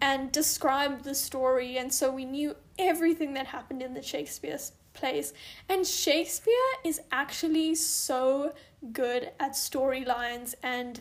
and 0.00 0.30
described 0.30 1.02
the 1.02 1.14
story 1.14 1.78
and 1.78 1.92
so 1.92 2.12
we 2.12 2.24
knew 2.24 2.54
everything 2.78 3.34
that 3.34 3.46
happened 3.46 3.82
in 3.82 3.94
the 3.94 4.02
Shakespeare 4.02 4.58
plays. 4.94 5.32
And 5.68 5.86
Shakespeare 5.86 6.54
is 6.84 7.00
actually 7.12 7.74
so 7.74 8.54
good 8.92 9.30
at 9.38 9.52
storylines 9.52 10.54
and 10.62 11.00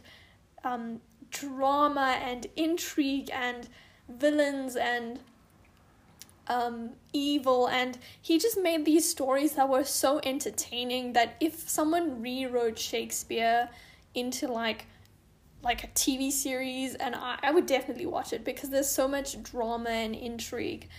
um, 0.64 1.02
drama 1.30 2.18
and 2.22 2.48
intrigue 2.56 3.30
and 3.32 3.68
villains 4.10 4.76
and 4.76 5.20
um, 6.48 6.92
evil. 7.14 7.68
And 7.68 7.98
he 8.22 8.40
just 8.40 8.58
made 8.58 8.86
these 8.86 9.10
stories 9.10 9.54
that 9.54 9.70
were 9.70 9.84
so 9.84 10.20
entertaining 10.24 11.14
that 11.14 11.36
if 11.40 11.70
someone 11.70 12.22
rewrote 12.22 12.78
Shakespeare 12.78 13.70
into 14.14 14.48
like 14.48 14.88
like 15.64 15.86
a 15.86 15.88
TV 15.88 16.30
series, 16.30 16.94
and 16.96 17.16
I, 17.16 17.40
I 17.42 17.52
would 17.52 17.66
definitely 17.66 18.06
watch 18.06 18.34
it 18.34 18.44
because 18.44 18.70
there's 18.70 18.90
so 18.90 19.08
much 19.08 19.42
drama 19.42 19.92
and 19.92 20.14
intrigue. 20.14 20.90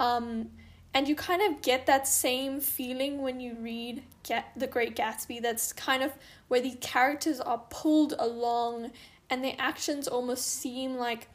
Um, 0.00 0.48
and 0.94 1.08
you 1.08 1.16
kind 1.16 1.42
of 1.42 1.60
get 1.60 1.86
that 1.86 2.06
same 2.06 2.60
feeling 2.60 3.20
when 3.20 3.40
you 3.40 3.56
read 3.60 4.04
Get 4.22 4.52
The 4.56 4.68
Great 4.68 4.94
Gatsby. 4.94 5.42
That's 5.42 5.72
kind 5.72 6.04
of 6.04 6.12
where 6.46 6.60
the 6.60 6.76
characters 6.76 7.40
are 7.40 7.62
pulled 7.68 8.14
along 8.16 8.92
and 9.28 9.42
their 9.42 9.56
actions 9.58 10.06
almost 10.06 10.46
seem 10.46 10.94
like 10.94 11.28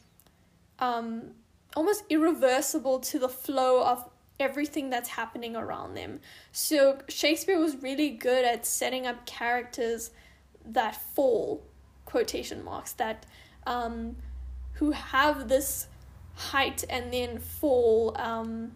um, 0.80 1.32
almost 1.76 2.06
irreversible 2.10 3.00
to 3.00 3.20
the 3.20 3.28
flow 3.28 3.84
of 3.84 4.10
everything 4.40 4.90
that's 4.90 5.10
happening 5.10 5.58
around 5.58 5.96
them. 5.96 6.22
So 6.54 7.00
Shakespeare 7.10 7.60
was 7.60 7.76
really 7.82 8.12
good 8.12 8.46
at 8.46 8.66
setting 8.66 9.06
up 9.06 9.26
characters 9.26 10.12
that 10.66 10.96
fall, 10.96 11.62
quotation 12.06 12.64
marks, 12.64 12.94
that 12.94 13.26
um, 13.68 14.16
who 14.74 14.92
have 14.92 15.50
this 15.50 15.88
height 16.36 16.86
and 16.90 17.12
then 17.12 17.40
fall. 17.40 18.16
Um, 18.18 18.72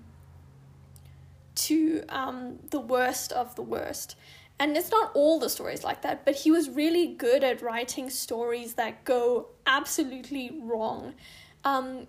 to 1.56 2.04
um, 2.10 2.60
the 2.70 2.80
worst 2.80 3.32
of 3.32 3.56
the 3.56 3.62
worst. 3.62 4.16
And 4.60 4.78
it's 4.78 4.92
not 4.92 5.12
all 5.14 5.40
the 5.40 5.50
stories 5.50 5.84
like 5.84 6.02
that, 6.04 6.26
but 6.26 6.36
he 6.36 6.52
was 6.52 6.70
really 6.70 7.08
good 7.08 7.44
at 7.44 7.62
writing 7.62 8.10
stories 8.10 8.76
that 8.76 9.04
go 9.04 9.48
absolutely 9.66 10.60
wrong. 10.62 11.16
Um, 11.64 12.08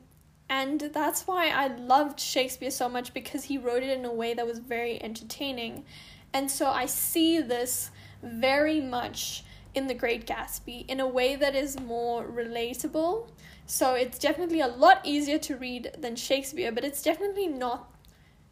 and 0.48 0.80
that's 0.80 1.26
why 1.26 1.48
I 1.48 1.68
loved 1.68 2.20
Shakespeare 2.20 2.70
so 2.70 2.88
much 2.88 3.14
because 3.14 3.44
he 3.44 3.56
wrote 3.56 3.82
it 3.82 3.96
in 3.96 4.04
a 4.04 4.12
way 4.12 4.34
that 4.34 4.46
was 4.46 4.58
very 4.58 5.02
entertaining. 5.02 5.84
And 6.32 6.50
so 6.50 6.66
I 6.66 6.86
see 6.86 7.40
this 7.40 7.90
very 8.22 8.80
much 8.80 9.44
in 9.74 9.86
The 9.86 9.94
Great 9.94 10.26
Gatsby 10.26 10.88
in 10.88 11.00
a 11.00 11.06
way 11.06 11.36
that 11.36 11.54
is 11.54 11.80
more 11.80 12.24
relatable. 12.24 13.28
So 13.66 13.94
it's 13.94 14.18
definitely 14.18 14.60
a 14.60 14.68
lot 14.68 15.00
easier 15.04 15.38
to 15.38 15.56
read 15.56 15.92
than 15.98 16.14
Shakespeare, 16.14 16.70
but 16.70 16.84
it's 16.84 17.02
definitely 17.02 17.48
not 17.48 17.90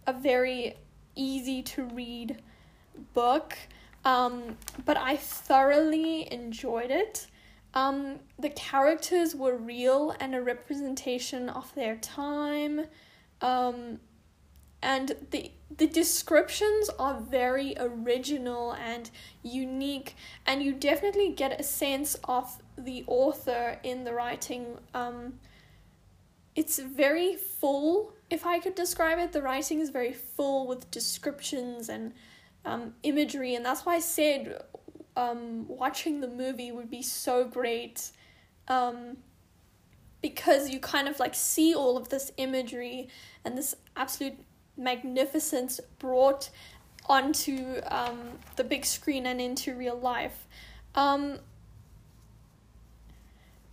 a 0.06 0.12
very 0.12 0.76
easy 1.14 1.62
to 1.62 1.84
read 1.84 2.42
book. 3.14 3.56
Um, 4.04 4.56
but 4.84 4.96
I 4.96 5.16
thoroughly 5.16 6.32
enjoyed 6.32 6.90
it. 6.90 7.28
Um, 7.74 8.18
the 8.38 8.50
characters 8.50 9.34
were 9.34 9.56
real 9.56 10.14
and 10.20 10.34
a 10.34 10.42
representation 10.42 11.48
of 11.48 11.74
their 11.74 11.96
time. 11.96 12.86
Um, 13.40 14.00
and 14.82 15.14
the 15.30 15.50
the 15.78 15.86
descriptions 15.86 16.90
are 16.98 17.20
very 17.20 17.74
original 17.78 18.72
and 18.72 19.10
unique 19.42 20.14
and 20.44 20.62
you 20.62 20.72
definitely 20.72 21.30
get 21.30 21.58
a 21.58 21.62
sense 21.62 22.16
of 22.24 22.60
the 22.76 23.04
author 23.06 23.78
in 23.82 24.04
the 24.04 24.12
writing 24.12 24.78
um, 24.92 25.34
it's 26.54 26.78
very 26.78 27.36
full 27.36 28.12
if 28.32 28.46
I 28.46 28.58
could 28.60 28.74
describe 28.74 29.18
it, 29.18 29.32
the 29.32 29.42
writing 29.42 29.80
is 29.80 29.90
very 29.90 30.14
full 30.14 30.66
with 30.66 30.90
descriptions 30.90 31.90
and 31.90 32.14
um, 32.64 32.94
imagery, 33.02 33.54
and 33.54 33.64
that's 33.64 33.84
why 33.84 33.96
I 33.96 34.00
said 34.00 34.62
um, 35.16 35.68
watching 35.68 36.22
the 36.22 36.28
movie 36.28 36.72
would 36.72 36.90
be 36.90 37.02
so 37.02 37.44
great 37.44 38.10
um, 38.68 39.18
because 40.22 40.70
you 40.70 40.80
kind 40.80 41.08
of 41.08 41.20
like 41.20 41.34
see 41.34 41.74
all 41.74 41.98
of 41.98 42.08
this 42.08 42.32
imagery 42.38 43.08
and 43.44 43.58
this 43.58 43.74
absolute 43.96 44.38
magnificence 44.78 45.78
brought 45.98 46.48
onto 47.06 47.82
um, 47.88 48.38
the 48.56 48.64
big 48.64 48.86
screen 48.86 49.26
and 49.26 49.42
into 49.42 49.74
real 49.74 49.98
life. 49.98 50.46
Um, 50.94 51.38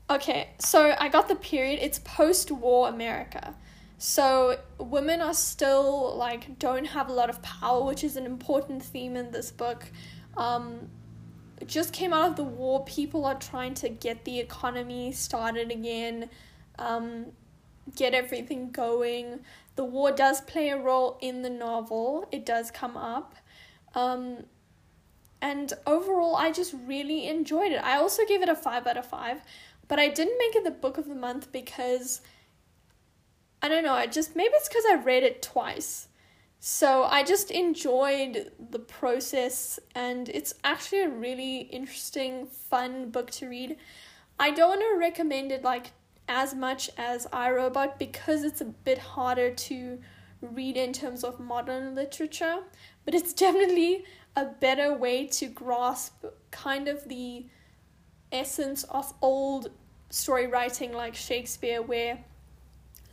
okay, 0.09 0.49
so 0.59 0.97
I 0.99 1.07
got 1.07 1.29
the 1.29 1.35
period, 1.35 1.79
it's 1.81 1.99
post 1.99 2.51
war 2.51 2.89
America. 2.89 3.55
So 4.00 4.58
women 4.77 5.20
are 5.20 5.34
still 5.34 6.15
like 6.15 6.58
don't 6.58 6.86
have 6.86 7.10
a 7.10 7.13
lot 7.13 7.29
of 7.29 7.41
power, 7.41 7.84
which 7.84 8.06
is 8.06 8.15
an 8.15 8.25
important 8.25 8.82
theme 8.82 9.18
in 9.18 9.29
this 9.32 9.51
book. 9.51 9.91
Um, 10.38 10.89
just 11.68 11.91
came 11.91 12.13
out 12.13 12.29
of 12.29 12.36
the 12.38 12.46
war. 12.46 12.86
People 12.86 13.25
are 13.25 13.36
trying 13.36 13.74
to 13.75 13.89
get 13.89 14.24
the 14.24 14.39
economy 14.39 15.12
started 15.12 15.70
again, 15.70 16.29
um, 16.79 17.25
get 17.98 18.13
everything 18.13 18.72
going. 18.72 19.41
The 19.75 19.84
war 19.84 20.13
does 20.13 20.39
play 20.39 20.70
a 20.70 20.77
role 20.77 21.18
in 21.20 21.41
the 21.41 21.50
novel. 21.50 22.25
It 22.32 22.46
does 22.46 22.72
come 22.72 22.96
up. 22.96 23.36
Um, 23.96 24.46
and 25.41 25.74
overall, 25.86 26.38
I 26.38 26.53
just 26.53 26.74
really 26.86 27.27
enjoyed 27.27 27.74
it. 27.74 27.84
I 27.84 27.98
also 27.98 28.25
gave 28.25 28.41
it 28.41 28.48
a 28.48 28.56
5 28.56 28.88
out 28.88 28.96
of 28.96 29.06
5, 29.06 29.41
but 29.89 30.00
I 30.00 30.08
didn't 30.08 30.38
make 30.38 30.56
it 30.56 30.63
the 30.63 30.72
book 30.72 30.98
of 30.98 31.10
the 31.10 31.15
month 31.15 31.51
because 31.51 32.22
I 33.61 33.67
don't 33.67 33.83
know, 33.83 33.93
I 33.93 34.07
just 34.07 34.35
maybe 34.35 34.53
it's 34.53 34.69
because 34.69 34.85
I 34.89 34.95
read 34.95 35.23
it 35.23 35.41
twice. 35.41 36.07
So 36.61 37.03
I 37.03 37.23
just 37.23 37.51
enjoyed 37.51 38.51
the 38.69 38.79
process 38.79 39.79
and 39.95 40.27
it's 40.27 40.53
actually 40.63 41.03
a 41.03 41.09
really 41.09 41.59
interesting, 41.59 42.47
fun 42.47 43.11
book 43.11 43.31
to 43.31 43.47
read. 43.47 43.77
I 44.37 44.51
don't 44.51 44.69
want 44.69 44.81
to 44.81 44.99
recommend 44.99 45.51
it 45.51 45.63
like 45.63 45.91
as 46.27 46.53
much 46.53 46.89
as 46.97 47.27
I 47.31 47.49
Robot 47.51 47.97
because 47.97 48.43
it's 48.43 48.61
a 48.61 48.65
bit 48.65 48.97
harder 48.97 49.51
to 49.51 49.99
read 50.41 50.77
in 50.77 50.93
terms 50.93 51.23
of 51.23 51.39
modern 51.39 51.95
literature, 51.95 52.59
but 53.05 53.13
it's 53.13 53.33
definitely 53.45 54.05
a 54.35 54.45
better 54.45 54.93
way 54.93 55.27
to 55.27 55.47
grasp 55.47 56.25
kind 56.51 56.87
of 56.87 57.07
the 57.07 57.45
essence 58.31 58.83
of 58.83 59.13
old 59.21 59.71
story 60.09 60.47
writing 60.47 60.93
like 60.93 61.15
Shakespeare 61.15 61.81
where 61.81 62.23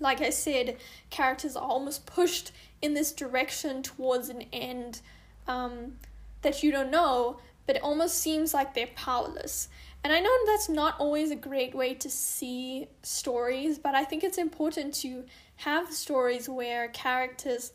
like 0.00 0.20
I 0.20 0.30
said, 0.30 0.76
characters 1.10 1.56
are 1.56 1.68
almost 1.68 2.06
pushed 2.06 2.52
in 2.82 2.94
this 2.94 3.12
direction 3.12 3.82
towards 3.82 4.28
an 4.28 4.44
end 4.52 5.00
um, 5.46 5.98
that 6.42 6.62
you 6.62 6.70
don't 6.70 6.90
know, 6.90 7.38
but 7.66 7.76
it 7.76 7.82
almost 7.82 8.18
seems 8.18 8.54
like 8.54 8.74
they're 8.74 8.88
powerless. 8.94 9.68
And 10.04 10.12
I 10.12 10.20
know 10.20 10.36
that's 10.46 10.68
not 10.68 10.94
always 11.00 11.30
a 11.30 11.36
great 11.36 11.74
way 11.74 11.94
to 11.94 12.08
see 12.08 12.86
stories, 13.02 13.78
but 13.78 13.94
I 13.94 14.04
think 14.04 14.22
it's 14.22 14.38
important 14.38 14.94
to 14.96 15.24
have 15.56 15.92
stories 15.92 16.48
where 16.48 16.88
characters 16.88 17.72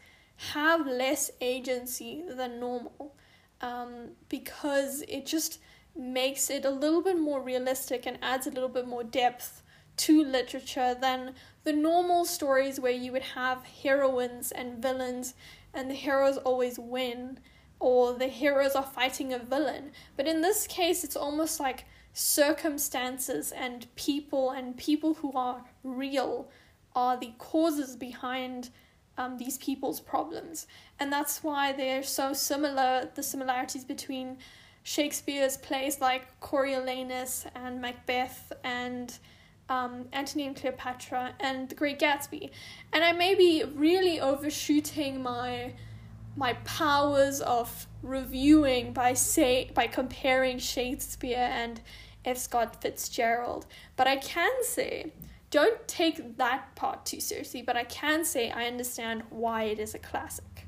have 0.53 0.87
less 0.87 1.31
agency 1.41 2.23
than 2.27 2.59
normal 2.59 3.15
um, 3.61 4.11
because 4.29 5.03
it 5.07 5.25
just 5.25 5.59
makes 5.95 6.49
it 6.49 6.63
a 6.63 6.69
little 6.69 7.01
bit 7.01 7.19
more 7.19 7.41
realistic 7.41 8.05
and 8.05 8.17
adds 8.21 8.47
a 8.47 8.51
little 8.51 8.69
bit 8.69 8.87
more 8.87 9.03
depth 9.03 9.61
to 10.01 10.23
literature 10.23 10.95
than 10.99 11.35
the 11.63 11.73
normal 11.73 12.25
stories 12.25 12.79
where 12.79 12.91
you 12.91 13.11
would 13.11 13.21
have 13.21 13.63
heroines 13.83 14.51
and 14.51 14.81
villains 14.81 15.35
and 15.75 15.91
the 15.91 15.95
heroes 15.95 16.37
always 16.37 16.79
win 16.79 17.39
or 17.79 18.13
the 18.13 18.27
heroes 18.27 18.73
are 18.73 18.83
fighting 18.83 19.31
a 19.31 19.37
villain. 19.37 19.91
But 20.17 20.27
in 20.27 20.41
this 20.41 20.65
case, 20.65 21.03
it's 21.03 21.15
almost 21.15 21.59
like 21.59 21.85
circumstances 22.13 23.51
and 23.51 23.87
people 23.95 24.49
and 24.49 24.75
people 24.75 25.13
who 25.13 25.33
are 25.33 25.63
real 25.83 26.49
are 26.95 27.17
the 27.17 27.33
causes 27.37 27.95
behind 27.95 28.71
um, 29.19 29.37
these 29.37 29.59
people's 29.59 29.99
problems. 29.99 30.65
And 30.99 31.13
that's 31.13 31.43
why 31.43 31.73
they're 31.73 32.01
so 32.01 32.33
similar, 32.33 33.07
the 33.13 33.23
similarities 33.23 33.83
between 33.83 34.37
Shakespeare's 34.81 35.57
plays 35.57 36.01
like 36.01 36.39
Coriolanus 36.39 37.45
and 37.53 37.79
Macbeth 37.79 38.51
and 38.63 39.15
um, 39.69 40.07
Antony 40.11 40.47
and 40.47 40.55
Cleopatra 40.55 41.33
and 41.39 41.69
The 41.69 41.75
Great 41.75 41.99
Gatsby. 41.99 42.49
And 42.91 43.03
I 43.03 43.13
may 43.13 43.35
be 43.35 43.63
really 43.63 44.19
overshooting 44.19 45.21
my 45.21 45.73
my 46.37 46.53
powers 46.63 47.41
of 47.41 47.87
reviewing 48.01 48.93
by 48.93 49.13
say 49.13 49.69
by 49.73 49.87
comparing 49.87 50.59
Shakespeare 50.59 51.49
and 51.51 51.81
F. 52.23 52.37
Scott 52.37 52.81
Fitzgerald, 52.81 53.65
but 53.95 54.07
I 54.07 54.15
can 54.15 54.63
say 54.63 55.11
don't 55.49 55.85
take 55.85 56.37
that 56.37 56.73
part 56.75 57.05
too 57.05 57.19
seriously, 57.19 57.61
but 57.61 57.75
I 57.75 57.83
can 57.83 58.23
say 58.23 58.49
I 58.49 58.67
understand 58.67 59.23
why 59.29 59.63
it 59.63 59.79
is 59.79 59.93
a 59.93 59.99
classic. 59.99 60.65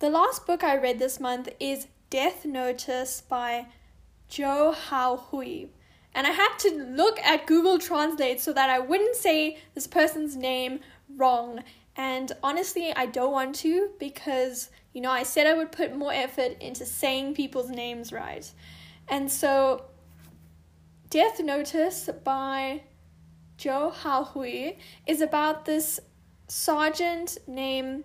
The 0.00 0.10
last 0.10 0.44
book 0.44 0.64
I 0.64 0.76
read 0.76 0.98
this 0.98 1.20
month 1.20 1.48
is 1.60 1.86
Death 2.10 2.44
Notice 2.44 3.20
by 3.20 3.66
Zhou 4.28 4.74
Haohui. 4.74 5.68
And 6.14 6.26
I 6.26 6.30
had 6.30 6.56
to 6.60 6.70
look 6.70 7.18
at 7.20 7.46
Google 7.46 7.78
Translate 7.78 8.40
so 8.40 8.52
that 8.52 8.70
I 8.70 8.78
wouldn't 8.78 9.16
say 9.16 9.58
this 9.74 9.86
person's 9.86 10.36
name 10.36 10.80
wrong. 11.16 11.64
And 11.96 12.32
honestly, 12.42 12.92
I 12.94 13.06
don't 13.06 13.32
want 13.32 13.54
to 13.56 13.90
because, 13.98 14.70
you 14.92 15.00
know, 15.00 15.10
I 15.10 15.24
said 15.24 15.46
I 15.46 15.54
would 15.54 15.72
put 15.72 15.96
more 15.96 16.12
effort 16.12 16.56
into 16.60 16.86
saying 16.86 17.34
people's 17.34 17.70
names 17.70 18.12
right. 18.12 18.48
And 19.08 19.30
so, 19.30 19.86
Death 21.10 21.40
Notice 21.40 22.08
by 22.24 22.82
Zhou 23.58 23.92
Haohui 23.92 24.78
is 25.06 25.20
about 25.20 25.64
this 25.64 26.00
sergeant 26.48 27.38
named 27.46 28.04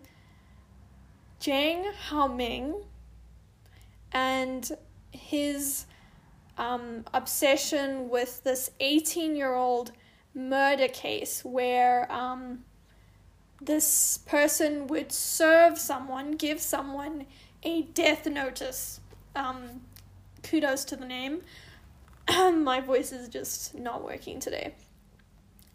Zhang 1.40 1.92
Haoming 2.10 2.84
and 4.12 4.70
his 5.12 5.86
um, 6.60 7.06
obsession 7.14 8.10
with 8.10 8.44
this 8.44 8.70
18 8.80 9.36
year 9.36 9.54
old 9.54 9.92
murder 10.36 10.88
case 10.88 11.44
where 11.44 12.12
um, 12.12 12.60
this 13.62 14.20
person 14.20 14.88
would 14.88 15.12
serve 15.12 15.80
someone, 15.80 16.34
give 16.34 16.62
someone 16.62 17.26
a 17.64 17.82
death 17.82 18.26
notice. 18.28 19.00
Um, 19.36 19.82
kudos 20.44 20.86
to 20.86 20.96
the 20.96 21.06
name. 21.06 21.42
My 22.30 22.82
voice 22.82 23.12
is 23.12 23.30
just 23.30 23.74
not 23.74 24.04
working 24.04 24.40
today 24.40 24.76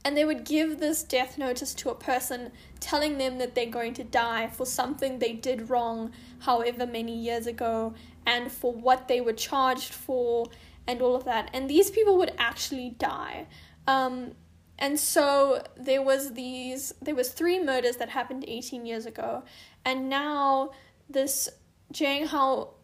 and 0.05 0.17
they 0.17 0.25
would 0.25 0.45
give 0.45 0.79
this 0.79 1.03
death 1.03 1.39
notice 1.39 1.73
to 1.73 1.89
a 1.89 1.95
person 1.95 2.53
telling 2.79 3.17
them 3.17 3.39
that 3.39 3.55
they're 3.55 3.67
going 3.67 3.95
to 3.95 4.05
die 4.05 4.47
for 4.47 4.67
something 4.67 5.19
they 5.19 5.33
did 5.33 5.71
wrong 5.71 6.13
however 6.41 6.87
many 6.87 7.17
years 7.17 7.47
ago 7.47 7.95
and 8.27 8.53
for 8.53 8.73
what 8.73 9.09
they 9.09 9.21
were 9.21 9.33
charged 9.33 9.95
for 9.95 10.47
and 10.87 11.01
all 11.03 11.15
of 11.15 11.25
that. 11.25 11.51
And 11.53 11.69
these 11.69 11.91
people 11.91 12.17
would 12.19 12.33
actually 12.39 12.91
die. 12.91 13.47
Um, 13.87 14.33
and 14.79 14.99
so 14.99 15.63
there 15.77 16.03
was 16.03 16.35
these 16.35 16.95
there 17.01 17.15
was 17.15 17.31
three 17.31 17.63
murders 17.63 17.97
that 17.97 18.09
happened 18.09 18.45
18 18.47 18.87
years 18.87 19.07
ago. 19.07 19.45
And 19.85 20.09
now 20.09 20.71
this 21.09 21.49
Zhang 21.93 22.27
Hao 22.27 22.75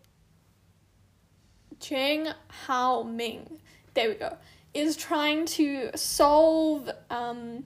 Zhang 1.80 2.32
Hao 2.66 3.02
Ming 3.02 3.60
there 3.94 4.08
we 4.08 4.14
go 4.14 4.36
is 4.72 4.96
trying 4.96 5.46
to 5.46 5.90
solve 5.96 6.88
um, 7.10 7.64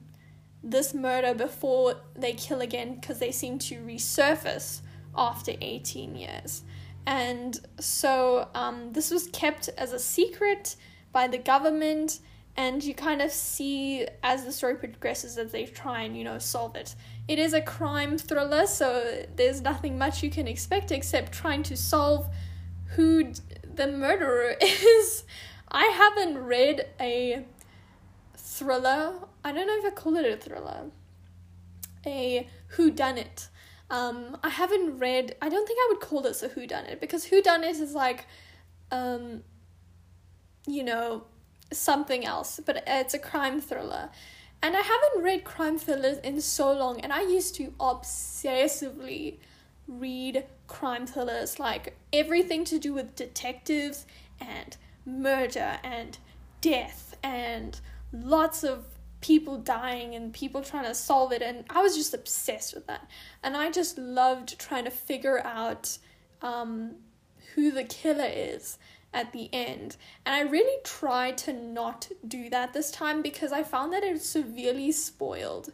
this 0.63 0.93
murder 0.93 1.35
before 1.35 1.95
they 2.15 2.33
kill 2.33 2.61
again 2.61 2.95
because 2.95 3.19
they 3.19 3.31
seem 3.31 3.59
to 3.59 3.75
resurface 3.75 4.81
after 5.15 5.53
18 5.61 6.15
years. 6.15 6.63
And 7.07 7.59
so 7.79 8.49
um, 8.55 8.93
this 8.93 9.11
was 9.11 9.27
kept 9.27 9.69
as 9.77 9.93
a 9.93 9.99
secret 9.99 10.75
by 11.11 11.27
the 11.27 11.37
government, 11.37 12.19
and 12.57 12.83
you 12.83 12.93
kind 12.93 13.21
of 13.21 13.31
see 13.31 14.07
as 14.23 14.45
the 14.45 14.51
story 14.51 14.75
progresses 14.75 15.35
that 15.35 15.51
they 15.51 15.65
try 15.65 16.01
and, 16.01 16.17
you 16.17 16.23
know, 16.23 16.39
solve 16.39 16.75
it. 16.75 16.95
It 17.27 17.37
is 17.37 17.53
a 17.53 17.61
crime 17.61 18.17
thriller, 18.17 18.65
so 18.65 19.25
there's 19.35 19.61
nothing 19.61 19.97
much 19.97 20.23
you 20.23 20.29
can 20.29 20.47
expect 20.47 20.91
except 20.91 21.31
trying 21.31 21.63
to 21.63 21.77
solve 21.77 22.27
who 22.95 23.33
the 23.75 23.87
murderer 23.87 24.55
is. 24.61 25.23
I 25.69 25.85
haven't 25.85 26.37
read 26.37 26.87
a 26.99 27.45
thriller. 28.37 29.13
I 29.43 29.51
don't 29.51 29.67
know 29.67 29.77
if 29.77 29.85
I 29.85 29.89
call 29.95 30.15
it 30.15 30.25
a 30.25 30.37
thriller. 30.37 30.91
A 32.05 32.47
who 32.69 32.91
done 32.91 33.17
it. 33.17 33.49
Um, 33.89 34.37
I 34.43 34.49
haven't 34.49 34.97
read. 34.97 35.35
I 35.41 35.49
don't 35.49 35.67
think 35.67 35.79
I 35.79 35.87
would 35.91 36.01
call 36.01 36.21
this 36.21 36.41
a 36.43 36.47
who 36.47 36.65
done 36.65 36.85
it 36.85 36.99
because 36.99 37.25
who 37.25 37.41
done 37.41 37.63
it 37.63 37.75
is 37.75 37.93
like, 37.93 38.25
um, 38.91 39.43
you 40.65 40.83
know, 40.83 41.25
something 41.71 42.25
else. 42.25 42.59
But 42.65 42.83
it's 42.87 43.13
a 43.13 43.19
crime 43.19 43.61
thriller, 43.61 44.09
and 44.61 44.75
I 44.75 44.81
haven't 44.81 45.23
read 45.23 45.43
crime 45.43 45.77
thrillers 45.77 46.17
in 46.19 46.41
so 46.41 46.73
long. 46.73 46.99
And 47.01 47.13
I 47.13 47.21
used 47.21 47.55
to 47.55 47.73
obsessively 47.79 49.37
read 49.87 50.45
crime 50.67 51.05
thrillers, 51.05 51.59
like 51.59 51.95
everything 52.11 52.65
to 52.65 52.79
do 52.79 52.93
with 52.93 53.15
detectives 53.15 54.05
and 54.39 54.77
murder 55.05 55.77
and 55.83 56.17
death 56.61 57.15
and 57.21 57.79
lots 58.11 58.63
of 58.63 58.85
people 59.25 59.57
dying 59.57 60.13
and 60.13 60.31
people 60.33 60.61
trying 60.61 60.83
to 60.83 60.93
solve 60.93 61.31
it 61.31 61.41
and 61.41 61.65
i 61.71 61.81
was 61.81 61.97
just 61.97 62.13
obsessed 62.13 62.75
with 62.75 62.85
that. 62.85 63.09
And 63.41 63.57
i 63.57 63.71
just 63.71 63.97
loved 63.97 64.59
trying 64.59 64.85
to 64.85 64.91
figure 64.91 65.39
out 65.43 65.97
um, 66.43 66.97
who 67.55 67.71
the 67.71 67.83
killer 67.83 68.29
is 68.29 68.77
at 69.11 69.31
the 69.31 69.49
end. 69.51 69.97
And 70.27 70.35
i 70.35 70.41
really 70.41 70.79
tried 70.83 71.39
to 71.39 71.53
not 71.53 72.09
do 72.27 72.51
that 72.51 72.73
this 72.73 72.91
time 72.91 73.23
because 73.23 73.51
i 73.51 73.63
found 73.63 73.93
that 73.93 74.03
it 74.03 74.21
severely 74.21 74.91
spoiled. 74.91 75.71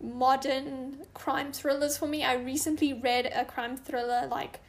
Modern 0.00 0.98
crime 1.14 1.50
thrillers 1.50 1.96
for 1.96 2.06
me. 2.06 2.22
I 2.22 2.34
recently 2.34 2.92
read 2.92 3.26
a 3.34 3.44
crime 3.44 3.76
thriller 3.76 4.28
like 4.30 4.60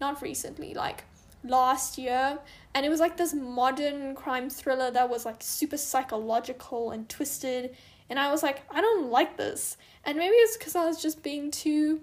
not 0.00 0.20
recently 0.20 0.74
like 0.74 1.04
last 1.42 1.96
year 1.98 2.38
and 2.74 2.84
it 2.84 2.88
was 2.88 3.00
like 3.00 3.16
this 3.16 3.34
modern 3.34 4.14
crime 4.14 4.50
thriller 4.50 4.90
that 4.90 5.08
was 5.08 5.24
like 5.24 5.36
super 5.40 5.76
psychological 5.76 6.90
and 6.90 7.08
twisted 7.08 7.74
and 8.10 8.18
I 8.18 8.30
was 8.30 8.42
like 8.42 8.62
I 8.70 8.80
don't 8.80 9.10
like 9.10 9.36
this. 9.36 9.76
And 10.04 10.18
maybe 10.18 10.34
it's 10.34 10.56
cuz 10.56 10.74
I 10.76 10.84
was 10.84 11.00
just 11.00 11.22
being 11.22 11.50
too 11.50 12.02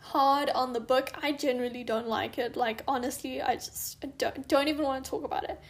hard 0.00 0.50
on 0.50 0.72
the 0.72 0.80
book. 0.80 1.10
I 1.22 1.32
generally 1.32 1.82
don't 1.82 2.08
like 2.08 2.38
it. 2.38 2.56
Like 2.56 2.82
honestly 2.86 3.42
I 3.42 3.54
just 3.54 4.04
don't 4.18 4.46
don't 4.46 4.68
even 4.68 4.84
want 4.84 5.04
to 5.04 5.10
talk 5.10 5.24
about 5.24 5.44
it. 5.44 5.60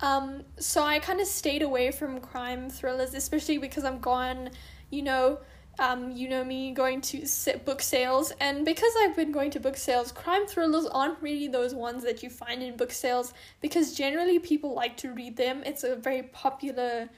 Um 0.00 0.44
so 0.58 0.82
I 0.82 0.98
kind 0.98 1.20
of 1.20 1.26
stayed 1.26 1.62
away 1.62 1.90
from 1.92 2.20
crime 2.20 2.68
thrillers 2.68 3.14
especially 3.14 3.58
because 3.58 3.84
I'm 3.84 4.00
gone 4.00 4.50
you 4.90 5.02
know 5.02 5.38
um, 5.78 6.10
you 6.12 6.28
know 6.28 6.44
me 6.44 6.72
going 6.72 7.00
to 7.02 7.24
book 7.64 7.80
sales, 7.80 8.32
and 8.40 8.64
because 8.64 8.92
I've 9.00 9.14
been 9.14 9.32
going 9.32 9.50
to 9.52 9.60
book 9.60 9.76
sales, 9.76 10.10
crime 10.10 10.46
thrillers 10.46 10.86
aren't 10.86 11.20
really 11.22 11.48
those 11.48 11.74
ones 11.74 12.02
that 12.04 12.22
you 12.22 12.30
find 12.30 12.62
in 12.62 12.76
book 12.76 12.92
sales 12.92 13.32
because 13.60 13.94
generally 13.94 14.38
people 14.38 14.74
like 14.74 14.96
to 14.98 15.12
read 15.12 15.36
them. 15.36 15.62
It's 15.64 15.84
a 15.84 15.96
very 15.96 16.24
popular 16.24 17.08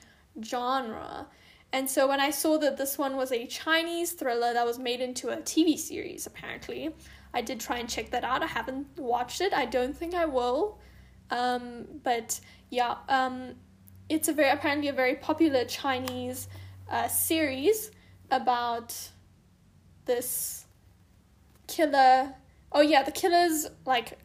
genre. 0.44 1.26
And 1.72 1.88
so 1.88 2.08
when 2.08 2.20
I 2.20 2.30
saw 2.30 2.58
that 2.58 2.76
this 2.76 2.98
one 2.98 3.16
was 3.16 3.32
a 3.32 3.46
Chinese 3.46 4.12
thriller 4.12 4.52
that 4.52 4.66
was 4.66 4.78
made 4.78 5.00
into 5.00 5.28
a 5.28 5.36
TV 5.36 5.78
series, 5.78 6.26
apparently, 6.26 6.90
I 7.32 7.42
did 7.42 7.60
try 7.60 7.78
and 7.78 7.88
check 7.88 8.10
that 8.10 8.24
out. 8.24 8.42
I 8.42 8.46
haven't 8.46 8.98
watched 8.98 9.40
it. 9.40 9.52
I 9.52 9.66
don't 9.66 9.96
think 9.96 10.14
I 10.14 10.26
will. 10.26 10.78
Um, 11.30 11.86
but 12.02 12.40
yeah, 12.70 12.96
um, 13.08 13.54
it's 14.08 14.28
a 14.28 14.32
very 14.32 14.50
apparently 14.50 14.88
a 14.88 14.92
very 14.92 15.14
popular 15.14 15.64
Chinese 15.64 16.48
uh, 16.90 17.06
series 17.06 17.92
about 18.30 19.10
this 20.04 20.66
killer. 21.66 22.34
Oh 22.72 22.80
yeah, 22.80 23.02
the 23.02 23.12
killer's 23.12 23.68
like 23.84 24.18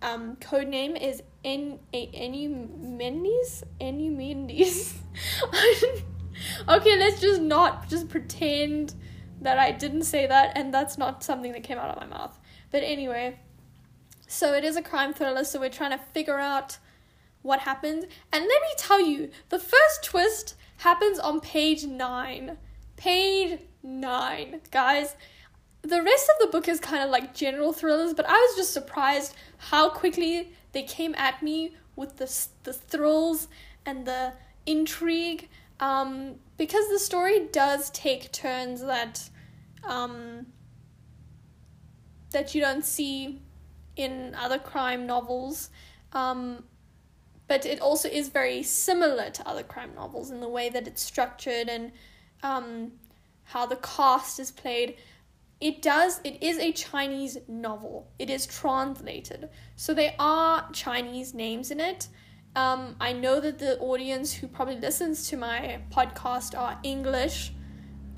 um 0.00 0.36
code 0.36 0.68
name 0.68 0.96
is 0.96 1.22
En 1.44 1.78
Enumendes 1.92 3.64
Enumendes. 3.80 4.94
okay, 6.68 6.98
let's 6.98 7.20
just 7.20 7.40
not 7.40 7.88
just 7.88 8.08
pretend 8.08 8.94
that 9.40 9.58
I 9.58 9.72
didn't 9.72 10.04
say 10.04 10.26
that, 10.26 10.52
and 10.56 10.72
that's 10.72 10.98
not 10.98 11.24
something 11.24 11.52
that 11.52 11.62
came 11.62 11.78
out 11.78 11.90
of 11.90 11.96
my 11.96 12.06
mouth. 12.06 12.38
But 12.70 12.84
anyway, 12.84 13.40
so 14.28 14.54
it 14.54 14.64
is 14.64 14.76
a 14.76 14.82
crime 14.82 15.12
thriller, 15.12 15.44
so 15.44 15.60
we're 15.60 15.68
trying 15.68 15.90
to 15.90 15.98
figure 15.98 16.38
out 16.38 16.78
what 17.42 17.60
happens. 17.60 18.04
And 18.32 18.44
let 18.44 18.62
me 18.62 18.68
tell 18.78 19.04
you, 19.04 19.30
the 19.48 19.58
first 19.58 20.04
twist 20.04 20.54
happens 20.78 21.18
on 21.18 21.40
page 21.40 21.84
nine. 21.84 22.56
Page 22.96 23.60
nine, 23.82 24.60
guys. 24.70 25.16
The 25.82 26.02
rest 26.02 26.30
of 26.30 26.46
the 26.46 26.52
book 26.52 26.68
is 26.68 26.78
kind 26.78 27.02
of 27.02 27.10
like 27.10 27.34
general 27.34 27.72
thrillers, 27.72 28.14
but 28.14 28.26
I 28.28 28.32
was 28.32 28.56
just 28.56 28.72
surprised 28.72 29.34
how 29.58 29.90
quickly 29.90 30.52
they 30.72 30.82
came 30.82 31.14
at 31.16 31.42
me 31.42 31.74
with 31.96 32.16
the 32.16 32.46
the 32.62 32.72
thrills 32.72 33.48
and 33.84 34.06
the 34.06 34.34
intrigue. 34.66 35.48
Um, 35.80 36.36
because 36.56 36.88
the 36.88 37.00
story 37.00 37.48
does 37.50 37.90
take 37.90 38.30
turns 38.30 38.82
that 38.82 39.28
um, 39.84 40.46
that 42.30 42.54
you 42.54 42.60
don't 42.60 42.84
see 42.84 43.42
in 43.96 44.34
other 44.38 44.58
crime 44.58 45.06
novels. 45.06 45.70
Um, 46.12 46.64
but 47.48 47.66
it 47.66 47.80
also 47.80 48.08
is 48.08 48.28
very 48.28 48.62
similar 48.62 49.30
to 49.30 49.46
other 49.46 49.62
crime 49.62 49.94
novels 49.94 50.30
in 50.30 50.40
the 50.40 50.48
way 50.48 50.68
that 50.70 50.86
it's 50.86 51.02
structured 51.02 51.68
and 51.68 51.92
um, 52.42 52.92
how 53.44 53.66
the 53.66 53.76
cast 53.76 54.38
is 54.38 54.50
played. 54.50 54.96
It 55.60 55.80
does, 55.80 56.20
it 56.24 56.42
is 56.42 56.58
a 56.58 56.72
Chinese 56.72 57.38
novel. 57.46 58.08
It 58.18 58.30
is 58.30 58.46
translated. 58.46 59.48
So 59.76 59.94
there 59.94 60.14
are 60.18 60.68
Chinese 60.72 61.34
names 61.34 61.70
in 61.70 61.80
it. 61.80 62.08
Um, 62.56 62.96
I 63.00 63.12
know 63.12 63.40
that 63.40 63.58
the 63.58 63.78
audience 63.78 64.32
who 64.32 64.48
probably 64.48 64.78
listens 64.78 65.28
to 65.28 65.36
my 65.36 65.80
podcast 65.90 66.58
are 66.58 66.78
English 66.82 67.52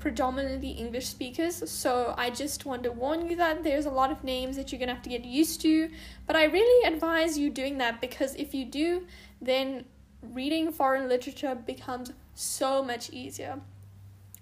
predominantly 0.05 0.69
English 0.69 1.07
speakers, 1.07 1.67
so 1.67 2.13
I 2.15 2.29
just 2.29 2.63
want 2.63 2.83
to 2.83 2.91
warn 2.91 3.27
you 3.27 3.35
that 3.37 3.63
there's 3.63 3.87
a 3.87 3.89
lot 3.89 4.11
of 4.11 4.23
names 4.23 4.55
that 4.55 4.71
you're 4.71 4.77
gonna 4.77 4.93
have 4.93 5.01
to 5.01 5.09
get 5.09 5.25
used 5.25 5.61
to. 5.61 5.89
But 6.27 6.35
I 6.35 6.43
really 6.43 6.87
advise 6.93 7.39
you 7.39 7.49
doing 7.49 7.79
that 7.79 8.01
because 8.01 8.35
if 8.35 8.53
you 8.53 8.65
do, 8.65 9.07
then 9.41 9.85
reading 10.21 10.71
foreign 10.71 11.09
literature 11.09 11.55
becomes 11.55 12.11
so 12.35 12.83
much 12.83 13.09
easier. 13.09 13.59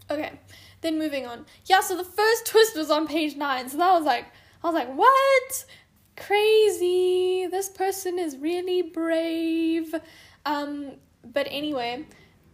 Okay, 0.09 0.31
then 0.81 0.99
moving 0.99 1.25
on. 1.25 1.45
Yeah, 1.65 1.81
so 1.81 1.95
the 1.97 2.03
first 2.03 2.45
twist 2.47 2.75
was 2.75 2.91
on 2.91 3.07
page 3.07 3.35
nine, 3.35 3.69
so 3.69 3.77
that 3.77 3.91
was 3.93 4.03
like, 4.03 4.25
I 4.63 4.67
was 4.67 4.75
like, 4.75 4.93
what? 4.93 5.65
Crazy! 6.15 7.47
This 7.47 7.69
person 7.69 8.19
is 8.19 8.37
really 8.37 8.81
brave. 8.81 9.95
Um, 10.45 10.93
but 11.23 11.47
anyway, 11.49 12.05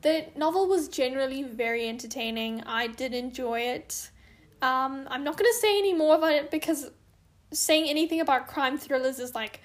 the 0.02 0.28
novel 0.36 0.68
was 0.68 0.88
generally 0.88 1.44
very 1.44 1.88
entertaining. 1.88 2.64
I 2.64 2.88
did 2.88 3.14
enjoy 3.14 3.62
it. 3.62 4.10
Um, 4.62 5.08
I'm 5.10 5.24
not 5.24 5.38
gonna 5.38 5.54
say 5.60 5.78
any 5.78 5.94
more 5.94 6.16
about 6.16 6.34
it 6.34 6.52
because 6.52 6.92
saying 7.52 7.90
anything 7.90 8.22
about 8.22 8.48
crime 8.48 8.78
thrillers 8.78 9.20
is 9.20 9.36
like 9.36 9.62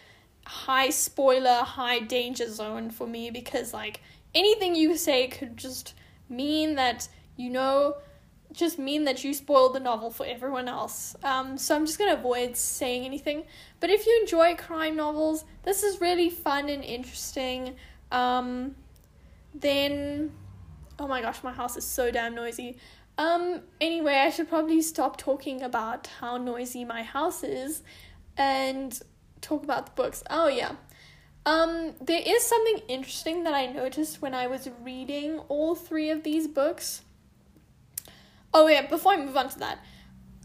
high 0.46 0.90
spoiler, 0.90 1.62
high 1.62 2.00
danger 2.00 2.50
zone 2.50 2.90
for 2.90 3.06
me 3.06 3.30
because 3.30 3.72
like 3.72 4.00
anything 4.34 4.74
you 4.74 4.96
say 4.96 5.28
could 5.28 5.56
just 5.56 5.94
mean 6.28 6.74
that 6.76 7.08
you 7.36 7.50
know 7.50 7.96
just 8.52 8.78
mean 8.78 9.04
that 9.04 9.24
you 9.24 9.34
spoiled 9.34 9.74
the 9.74 9.80
novel 9.80 10.10
for 10.10 10.24
everyone 10.24 10.68
else. 10.68 11.16
Um, 11.24 11.58
so 11.58 11.74
I'm 11.74 11.86
just 11.86 11.98
gonna 11.98 12.14
avoid 12.14 12.56
saying 12.56 13.04
anything. 13.04 13.44
But 13.80 13.90
if 13.90 14.06
you 14.06 14.18
enjoy 14.22 14.54
crime 14.54 14.94
novels, 14.94 15.44
this 15.64 15.82
is 15.82 16.00
really 16.00 16.30
fun 16.30 16.68
and 16.68 16.84
interesting. 16.84 17.74
Um, 18.12 18.76
then 19.54 20.32
oh 20.98 21.08
my 21.08 21.20
gosh, 21.20 21.42
my 21.42 21.52
house 21.52 21.76
is 21.76 21.84
so 21.84 22.10
damn 22.10 22.34
noisy. 22.34 22.76
Um 23.16 23.62
anyway, 23.80 24.14
I 24.14 24.30
should 24.30 24.48
probably 24.48 24.82
stop 24.82 25.16
talking 25.16 25.62
about 25.62 26.08
how 26.20 26.36
noisy 26.36 26.84
my 26.84 27.02
house 27.02 27.44
is 27.44 27.82
and 28.36 28.98
talk 29.40 29.62
about 29.62 29.86
the 29.86 29.92
books. 29.92 30.22
Oh 30.28 30.48
yeah. 30.48 30.72
Um 31.46 31.94
there 32.00 32.22
is 32.24 32.42
something 32.42 32.78
interesting 32.88 33.44
that 33.44 33.54
I 33.54 33.66
noticed 33.66 34.20
when 34.20 34.34
I 34.34 34.46
was 34.46 34.68
reading 34.82 35.38
all 35.48 35.74
three 35.74 36.10
of 36.10 36.22
these 36.24 36.48
books. 36.48 37.02
Oh 38.56 38.68
yeah, 38.68 38.86
before 38.86 39.12
I 39.14 39.16
move 39.16 39.36
on 39.36 39.48
to 39.48 39.58
that, 39.58 39.84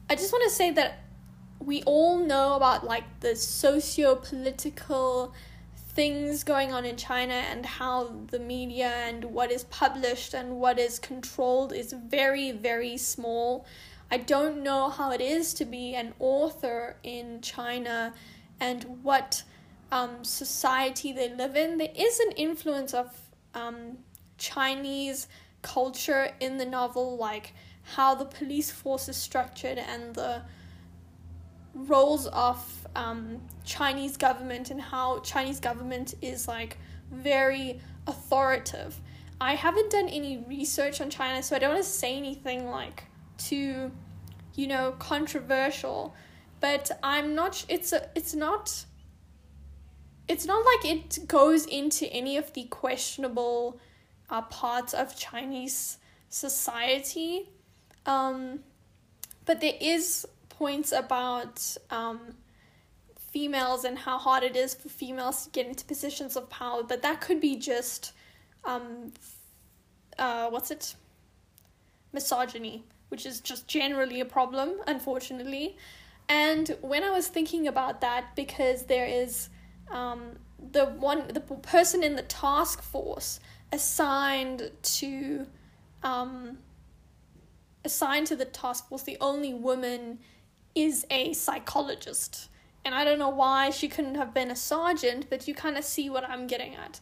I 0.10 0.16
just 0.16 0.34
want 0.34 0.44
to 0.46 0.50
say 0.50 0.72
that 0.72 1.04
we 1.60 1.84
all 1.84 2.18
know 2.18 2.56
about 2.56 2.84
like 2.84 3.04
the 3.20 3.36
socio-political 3.36 5.34
things 5.94 6.44
going 6.44 6.74
on 6.74 6.86
in 6.86 6.98
China 6.98 7.34
and 7.34 7.64
how 7.64 8.06
the 8.32 8.40
media 8.40 8.88
and 8.88 9.26
what 9.26 9.52
is 9.52 9.66
published 9.66 10.34
and 10.34 10.60
what 10.60 10.80
is 10.80 10.98
controlled 10.98 11.72
is 11.72 11.94
very, 11.94 12.52
very 12.52 12.98
small. 12.98 13.68
I 14.10 14.18
don't 14.18 14.64
know 14.64 14.90
how 14.90 15.12
it 15.12 15.22
is 15.22 15.54
to 15.56 15.66
be 15.66 15.94
an 15.94 16.14
author 16.18 16.96
in 17.04 17.42
China 17.42 18.16
and 18.60 18.84
what 19.04 19.44
um, 19.92 20.24
society 20.24 21.12
they 21.12 21.30
live 21.36 21.56
in. 21.56 21.78
There 21.78 21.94
is 21.96 22.20
an 22.20 22.32
influence 22.32 22.96
of 22.96 23.12
um, 23.54 24.00
Chinese 24.40 25.28
culture 25.62 26.32
in 26.40 26.58
the 26.58 26.66
novel, 26.66 27.18
like 27.18 27.54
how 27.96 28.16
the 28.16 28.26
police 28.26 28.72
force 28.72 29.10
is 29.10 29.18
structured 29.18 29.78
and 29.78 30.14
the 30.16 30.42
roles 31.74 32.28
of 32.28 32.88
um, 32.96 33.42
Chinese 33.64 34.18
government 34.18 34.72
and 34.72 34.82
how 34.82 35.20
Chinese 35.20 35.60
government 35.60 36.14
is 36.22 36.48
like 36.48 36.78
very 37.12 37.80
authoritative. 38.08 39.00
I 39.42 39.56
haven't 39.56 39.92
done 39.92 40.10
any 40.10 40.44
research 40.48 41.00
on 41.00 41.10
China, 41.10 41.42
so 41.42 41.56
I 41.56 41.60
don't 41.60 41.74
want 41.74 41.84
to 41.84 41.90
say 41.90 42.18
anything 42.18 42.70
like 42.70 43.04
too, 43.38 43.92
you 44.56 44.68
know, 44.68 44.96
controversial. 45.00 46.14
But 46.60 46.92
I'm 47.02 47.36
not. 47.36 47.66
It's 47.70 47.94
a. 47.94 48.10
It's 48.16 48.36
not. 48.36 48.86
It's 50.28 50.46
not 50.46 50.66
like 50.66 50.94
it 50.94 51.28
goes 51.28 51.66
into 51.66 52.06
any 52.08 52.36
of 52.38 52.52
the 52.54 52.66
questionable 52.66 53.80
uh, 54.30 54.42
parts 54.44 54.94
of 54.94 55.18
Chinese 55.18 55.98
society. 56.28 57.50
Um, 58.06 58.60
but 59.46 59.62
there 59.62 59.76
is 59.80 60.28
points 60.50 60.92
about 60.92 61.78
um, 61.90 62.20
females 63.32 63.84
and 63.84 63.98
how 63.98 64.18
hard 64.18 64.44
it 64.44 64.56
is 64.56 64.74
for 64.74 64.90
females 64.90 65.46
to 65.46 65.50
get 65.52 65.68
into 65.68 65.86
positions 65.86 66.36
of 66.36 66.50
power, 66.50 66.84
but 66.84 67.02
that 67.02 67.22
could 67.22 67.40
be 67.40 67.56
just, 67.56 68.14
um, 68.66 69.14
uh, 70.18 70.50
what's 70.50 70.72
it? 70.72 70.96
Misogyny, 72.12 72.84
which 73.10 73.26
is 73.26 73.40
just 73.40 73.68
generally 73.68 74.20
a 74.20 74.26
problem, 74.26 74.82
unfortunately. 74.88 75.78
And 76.28 76.76
when 76.82 77.04
I 77.04 77.12
was 77.12 77.28
thinking 77.28 77.68
about 77.68 78.02
that, 78.02 78.36
because 78.36 78.84
there 78.84 79.06
is 79.06 79.50
um, 79.92 80.38
the 80.72 80.86
one 80.86 81.28
the 81.34 81.40
person 81.40 82.04
in 82.04 82.16
the 82.16 82.24
task 82.24 82.82
force 82.82 83.40
assigned 83.72 84.72
to 84.82 85.48
um, 86.04 86.58
assigned 87.86 88.28
to 88.28 88.36
the 88.36 88.46
task 88.46 88.90
force, 88.90 89.04
the 89.04 89.18
only 89.22 89.54
woman 89.54 90.20
is 90.76 91.06
a 91.10 91.34
psychologist. 91.34 92.50
And 92.86 92.96
I 92.96 93.04
don't 93.04 93.20
know 93.20 93.30
why 93.30 93.70
she 93.70 93.88
couldn't 93.88 94.16
have 94.16 94.34
been 94.34 94.52
a 94.52 94.56
sergeant, 94.56 95.30
but 95.30 95.48
you 95.48 95.54
kind 95.54 95.78
of 95.78 95.84
see 95.84 96.10
what 96.10 96.28
I'm 96.30 96.48
getting 96.48 96.76
at. 96.76 97.00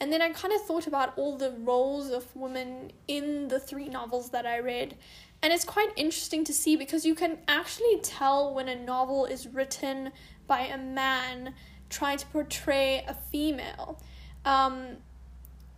And 0.00 0.12
then 0.12 0.22
I 0.22 0.30
kind 0.30 0.54
of 0.54 0.62
thought 0.62 0.86
about 0.86 1.16
all 1.16 1.36
the 1.36 1.52
roles 1.60 2.10
of 2.10 2.34
women 2.34 2.90
in 3.06 3.48
the 3.48 3.60
three 3.60 3.88
novels 3.88 4.30
that 4.30 4.46
I 4.46 4.58
read. 4.58 4.96
And 5.42 5.52
it's 5.52 5.64
quite 5.64 5.90
interesting 5.96 6.42
to 6.44 6.54
see 6.54 6.76
because 6.76 7.04
you 7.04 7.14
can 7.14 7.38
actually 7.48 8.00
tell 8.02 8.54
when 8.54 8.68
a 8.68 8.76
novel 8.76 9.26
is 9.26 9.46
written 9.46 10.10
by 10.46 10.60
a 10.60 10.78
man 10.78 11.54
trying 11.90 12.18
to 12.18 12.26
portray 12.26 13.04
a 13.06 13.14
female. 13.14 14.00
Um, 14.44 14.96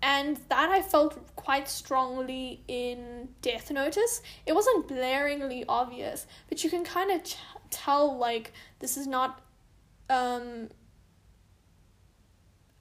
and 0.02 0.38
that 0.48 0.68
I 0.70 0.82
felt 0.82 1.34
quite 1.36 1.68
strongly 1.68 2.60
in 2.66 3.28
Death 3.40 3.70
Notice. 3.70 4.20
It 4.44 4.52
wasn't 4.52 4.88
blaringly 4.88 5.64
obvious, 5.68 6.26
but 6.48 6.64
you 6.64 6.70
can 6.70 6.84
kind 6.84 7.10
of 7.12 7.22
ch- 7.22 7.36
tell 7.70 8.18
like 8.18 8.52
this 8.80 8.96
is 8.96 9.06
not 9.06 9.40
um, 10.10 10.70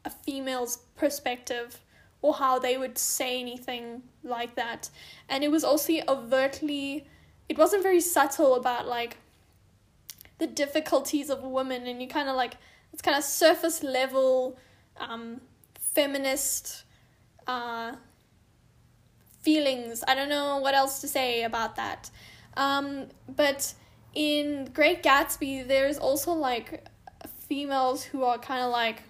a 0.04 0.10
female's 0.10 0.80
perspective 0.96 1.80
or 2.24 2.34
how 2.34 2.58
they 2.58 2.78
would 2.78 2.98
say 2.98 3.40
anything 3.40 4.02
like 4.24 4.56
that. 4.56 4.90
And 5.30 5.44
it 5.44 5.52
was 5.52 5.64
also 5.64 5.94
overtly, 6.08 7.06
it 7.48 7.58
wasn't 7.58 7.84
very 7.84 8.02
subtle 8.02 8.56
about 8.56 8.88
like 8.88 9.18
the 10.40 10.48
difficulties 10.48 11.30
of 11.30 11.44
women, 11.44 11.86
and 11.86 12.02
you 12.02 12.08
kind 12.08 12.28
of 12.28 12.36
like 12.36 12.58
it's 12.92 13.02
kind 13.04 13.16
of 13.16 13.24
surface 13.24 13.84
level 13.84 14.58
um, 15.00 15.40
feminist 15.80 16.84
uh, 17.48 17.94
feelings. 19.42 20.04
I 20.08 20.16
don't 20.16 20.30
know 20.30 20.58
what 20.58 20.74
else 20.74 21.02
to 21.02 21.08
say 21.08 21.44
about 21.44 21.76
that. 21.76 22.10
Um, 22.58 23.08
but 23.28 23.74
in 24.14 24.70
Great 24.74 25.04
Gatsby, 25.04 25.68
there's 25.68 25.98
also 25.98 26.34
like 26.34 26.86
females 27.48 28.04
who 28.04 28.24
are 28.24 28.38
kind 28.38 28.64
of 28.64 28.72
like 28.72 29.04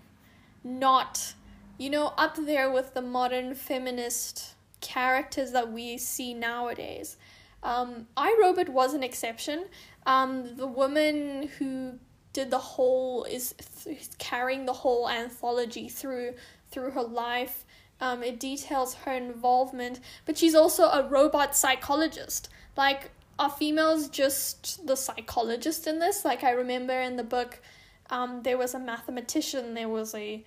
not, 0.64 1.34
you 1.78 1.90
know, 1.90 2.14
up 2.18 2.36
there 2.36 2.72
with 2.72 2.94
the 2.94 3.02
modern 3.02 3.56
feminist 3.56 4.56
characters 4.80 5.52
that 5.52 5.72
we 5.72 5.98
see 5.98 6.34
nowadays. 6.34 7.18
Um, 7.64 8.08
Robot 8.18 8.70
was 8.70 8.94
an 8.94 9.04
exception. 9.04 9.66
Um, 10.06 10.56
the 10.56 10.68
woman 10.68 11.50
who 11.60 12.00
did 12.34 12.50
the 12.50 12.58
whole 12.58 13.24
is 13.26 13.54
th- 13.84 14.10
carrying 14.18 14.66
the 14.66 14.74
whole 14.74 15.10
anthology 15.10 15.90
through 15.90 16.34
through 16.72 16.92
her 16.92 17.04
life. 17.04 17.66
Um, 18.02 18.24
it 18.24 18.40
details 18.40 18.96
her 19.06 19.14
involvement, 19.14 20.00
but 20.26 20.38
she's 20.38 20.56
also 20.56 20.86
a 20.86 21.08
robot 21.08 21.56
psychologist. 21.56 22.50
Like, 22.76 23.12
are 23.38 23.50
females 23.50 24.10
just 24.10 24.86
the 24.86 24.96
psychologist 24.96 25.88
in 25.88 26.00
this? 26.00 26.26
Like, 26.26 26.44
I 26.44 26.52
remember 26.52 27.00
in 27.00 27.16
the 27.16 27.24
book, 27.24 27.62
um, 28.10 28.42
there 28.44 28.58
was 28.58 28.74
a 28.74 28.80
mathematician, 28.80 29.76
there 29.76 29.88
was 29.88 30.14
a 30.16 30.44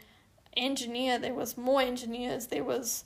engineer, 0.57 1.19
there 1.19 1.35
was 1.35 1.57
more 1.57 1.81
engineers, 1.81 2.49
there 2.49 2.65
was 2.65 3.05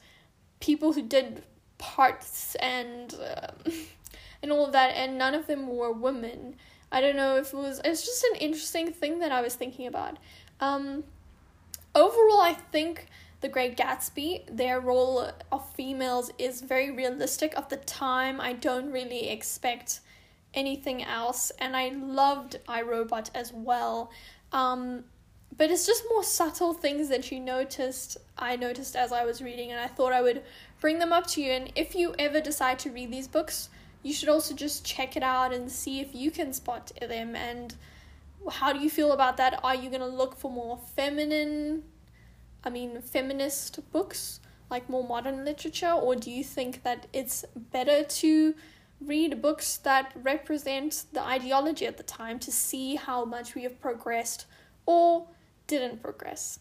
people 0.60 0.92
who 0.92 1.02
did 1.02 1.42
parts 1.78 2.54
and 2.56 3.14
um, 3.14 3.72
and 4.42 4.52
all 4.52 4.66
of 4.66 4.72
that, 4.72 4.90
and 4.96 5.18
none 5.18 5.34
of 5.34 5.46
them 5.46 5.68
were 5.68 5.92
women. 5.92 6.56
I 6.90 7.00
don't 7.00 7.16
know 7.16 7.36
if 7.36 7.52
it 7.52 7.56
was. 7.56 7.80
It's 7.84 8.04
just 8.04 8.24
an 8.24 8.36
interesting 8.36 8.92
thing 8.92 9.18
that 9.18 9.32
I 9.32 9.40
was 9.40 9.54
thinking 9.54 9.86
about. 9.86 10.16
Um, 10.60 11.04
overall, 11.94 12.40
I 12.40 12.54
think 12.72 13.06
the 13.40 13.48
Great 13.48 13.76
Gatsby, 13.76 14.44
their 14.50 14.80
role 14.80 15.30
of 15.52 15.74
females 15.74 16.30
is 16.38 16.60
very 16.60 16.90
realistic 16.90 17.54
of 17.56 17.68
the 17.68 17.76
time. 17.76 18.40
I 18.40 18.52
don't 18.52 18.90
really 18.90 19.28
expect 19.28 20.00
anything 20.54 21.04
else, 21.04 21.52
and 21.60 21.76
I 21.76 21.90
loved 21.90 22.58
I 22.66 22.82
Robot 22.82 23.30
as 23.34 23.52
well. 23.52 24.10
Um, 24.52 25.04
but 25.56 25.70
it's 25.70 25.86
just 25.86 26.04
more 26.10 26.24
subtle 26.24 26.74
things 26.74 27.08
that 27.08 27.30
you 27.30 27.38
noticed. 27.38 28.16
I 28.36 28.56
noticed 28.56 28.96
as 28.96 29.12
I 29.12 29.24
was 29.24 29.40
reading, 29.40 29.70
and 29.70 29.80
I 29.80 29.86
thought 29.86 30.12
I 30.12 30.20
would 30.20 30.42
bring 30.80 30.98
them 30.98 31.12
up 31.12 31.26
to 31.28 31.42
you. 31.42 31.52
And 31.52 31.72
if 31.76 31.94
you 31.94 32.14
ever 32.18 32.40
decide 32.40 32.78
to 32.80 32.90
read 32.90 33.12
these 33.12 33.28
books, 33.28 33.68
you 34.02 34.12
should 34.12 34.28
also 34.28 34.54
just 34.54 34.84
check 34.84 35.16
it 35.16 35.22
out 35.22 35.52
and 35.52 35.70
see 35.70 36.00
if 36.00 36.14
you 36.14 36.30
can 36.30 36.52
spot 36.52 36.92
them. 37.00 37.36
And 37.36 37.74
how 38.50 38.72
do 38.72 38.80
you 38.80 38.90
feel 38.90 39.12
about 39.12 39.36
that? 39.36 39.60
Are 39.62 39.74
you 39.74 39.90
going 39.90 40.00
to 40.00 40.06
look 40.06 40.36
for 40.36 40.50
more 40.50 40.78
feminine 40.96 41.84
I 42.68 42.70
mean, 42.70 43.00
feminist 43.00 43.80
books, 43.92 44.40
like 44.68 44.90
more 44.90 45.02
modern 45.02 45.42
literature, 45.42 45.90
or 45.90 46.14
do 46.14 46.30
you 46.30 46.44
think 46.44 46.82
that 46.82 47.06
it's 47.14 47.46
better 47.56 48.04
to 48.04 48.54
read 49.00 49.40
books 49.40 49.78
that 49.78 50.12
represent 50.14 51.06
the 51.14 51.22
ideology 51.22 51.86
at 51.86 51.96
the 51.96 52.02
time 52.02 52.38
to 52.40 52.52
see 52.52 52.96
how 52.96 53.24
much 53.24 53.54
we 53.54 53.62
have 53.62 53.80
progressed 53.80 54.44
or 54.84 55.28
didn't 55.66 56.02
progress? 56.02 56.58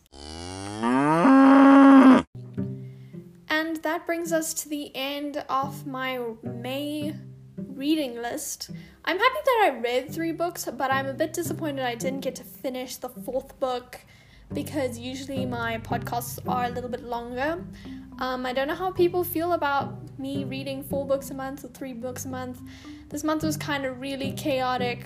And 3.50 3.76
that 3.84 4.06
brings 4.06 4.32
us 4.32 4.54
to 4.54 4.70
the 4.70 4.96
end 4.96 5.44
of 5.50 5.86
my 5.86 6.22
May 6.42 7.16
reading 7.58 8.16
list. 8.22 8.70
I'm 9.04 9.20
happy 9.20 9.40
that 9.44 9.72
I 9.74 9.80
read 9.80 10.10
three 10.10 10.32
books, 10.32 10.70
but 10.72 10.90
I'm 10.90 11.08
a 11.08 11.14
bit 11.14 11.34
disappointed 11.34 11.84
I 11.84 11.96
didn't 11.96 12.22
get 12.22 12.36
to 12.36 12.46
finish 12.46 12.96
the 12.96 13.10
fourth 13.10 13.60
book 13.60 14.00
because 14.54 14.98
usually 14.98 15.46
my 15.46 15.78
podcasts 15.80 16.40
are 16.48 16.66
a 16.66 16.70
little 16.70 16.90
bit 16.90 17.04
longer. 17.04 17.64
Um, 18.20 18.46
I 18.46 18.54
don't 18.54 18.68
know 18.68 18.76
how 18.76 18.92
people 18.92 19.24
feel 19.24 19.54
about 19.54 20.18
me 20.20 20.44
reading 20.44 20.84
four 20.84 21.06
books 21.06 21.30
a 21.30 21.34
month 21.34 21.64
or 21.64 21.68
three 21.68 21.94
books 21.94 22.26
a 22.26 22.30
month. 22.30 22.62
This 23.10 23.24
month 23.24 23.44
was 23.44 23.58
kind 23.58 23.86
of 23.86 24.02
really 24.02 24.32
chaotic 24.32 25.06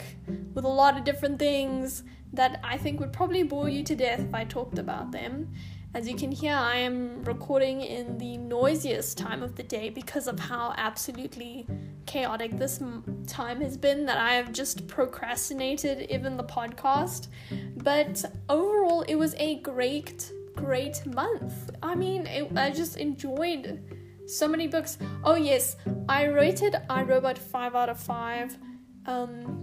with 0.54 0.64
a 0.64 0.70
lot 0.70 0.98
of 0.98 1.04
different 1.04 1.38
things 1.38 2.04
that 2.34 2.60
I 2.64 2.78
think 2.78 3.00
would 3.00 3.12
probably 3.12 3.44
bore 3.44 3.68
you 3.68 3.84
to 3.84 3.96
death 3.96 4.20
if 4.20 4.34
I 4.34 4.46
talked 4.46 4.80
about 4.80 5.12
them. 5.12 5.54
As 5.94 6.08
you 6.08 6.16
can 6.16 6.32
hear, 6.32 6.54
I 6.54 6.78
am 6.78 7.22
recording 7.26 7.82
in 7.82 8.18
the 8.18 8.38
noisiest 8.38 9.18
time 9.18 9.44
of 9.44 9.56
the 9.56 9.64
day 9.64 9.90
because 9.90 10.28
of 10.28 10.40
how 10.40 10.74
absolutely 10.78 11.68
chaotic 12.06 12.58
this 12.58 12.82
time 13.28 13.60
has 13.60 13.76
been 13.76 14.06
that 14.06 14.18
I 14.18 14.36
have 14.36 14.54
just 14.54 14.88
procrastinated 14.88 16.10
even 16.10 16.38
the 16.38 16.46
podcast. 16.46 17.28
But 17.76 18.24
overall, 18.48 19.02
it 19.02 19.16
was 19.16 19.36
a 19.38 19.60
great, 19.60 20.32
great 20.56 21.06
month. 21.06 21.72
I 21.84 21.96
mean, 21.96 22.26
it, 22.26 22.58
I 22.58 22.70
just 22.70 22.96
enjoyed 22.96 23.84
so 24.28 24.48
many 24.48 24.68
books. 24.68 24.98
Oh, 25.26 25.36
yes, 25.36 25.76
I 26.08 26.24
rated 26.24 26.78
I 26.90 27.04
Robot 27.04 27.38
5 27.38 27.76
out 27.76 27.90
of 27.90 28.00
5. 28.00 28.58
Um, 29.08 29.61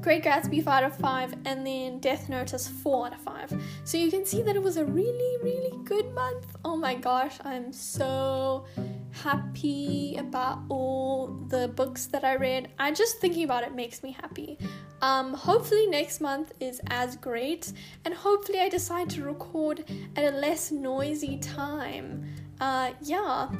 Great 0.00 0.24
Gatsby 0.24 0.64
5 0.64 0.66
out 0.66 0.84
of 0.84 0.96
5, 0.96 1.34
and 1.44 1.66
then 1.66 1.98
Death 1.98 2.30
Notice 2.30 2.66
4 2.66 3.08
out 3.08 3.12
of 3.12 3.20
5. 3.20 3.62
So 3.84 3.98
you 3.98 4.10
can 4.10 4.24
see 4.24 4.40
that 4.42 4.56
it 4.56 4.62
was 4.62 4.78
a 4.78 4.84
really, 4.84 5.36
really 5.42 5.76
good 5.84 6.14
month. 6.14 6.56
Oh 6.64 6.74
my 6.74 6.94
gosh, 6.94 7.36
I'm 7.44 7.70
so 7.70 8.64
happy 9.10 10.16
about 10.18 10.60
all 10.70 11.26
the 11.48 11.68
books 11.68 12.06
that 12.06 12.24
I 12.24 12.36
read. 12.36 12.70
I 12.78 12.92
just 12.92 13.18
thinking 13.20 13.44
about 13.44 13.62
it 13.62 13.74
makes 13.74 14.02
me 14.02 14.12
happy. 14.12 14.58
Um, 15.02 15.34
hopefully 15.34 15.86
next 15.86 16.22
month 16.22 16.52
is 16.60 16.80
as 16.86 17.16
great, 17.16 17.72
and 18.06 18.14
hopefully 18.14 18.60
I 18.60 18.70
decide 18.70 19.10
to 19.10 19.22
record 19.22 19.84
at 20.16 20.32
a 20.32 20.36
less 20.36 20.72
noisy 20.72 21.36
time. 21.38 22.24
Uh, 22.58 22.92
yeah. 23.02 23.50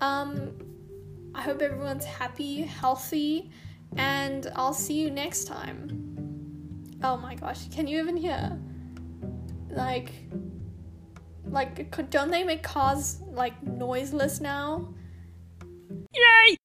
Um, 0.00 0.52
I 1.34 1.42
hope 1.42 1.60
everyone's 1.60 2.06
happy, 2.06 2.62
healthy 2.62 3.50
and 3.96 4.50
I'll 4.54 4.72
see 4.72 4.94
you 4.94 5.10
next 5.10 5.44
time. 5.44 6.96
Oh 7.02 7.16
my 7.16 7.34
gosh, 7.34 7.68
can 7.68 7.86
you 7.86 7.98
even 7.98 8.16
hear? 8.16 8.58
Like, 9.70 10.12
like, 11.44 12.10
don't 12.10 12.30
they 12.30 12.44
make 12.44 12.62
cars 12.62 13.20
like 13.30 13.62
noiseless 13.62 14.40
now? 14.40 14.94
Yay! 16.12 16.60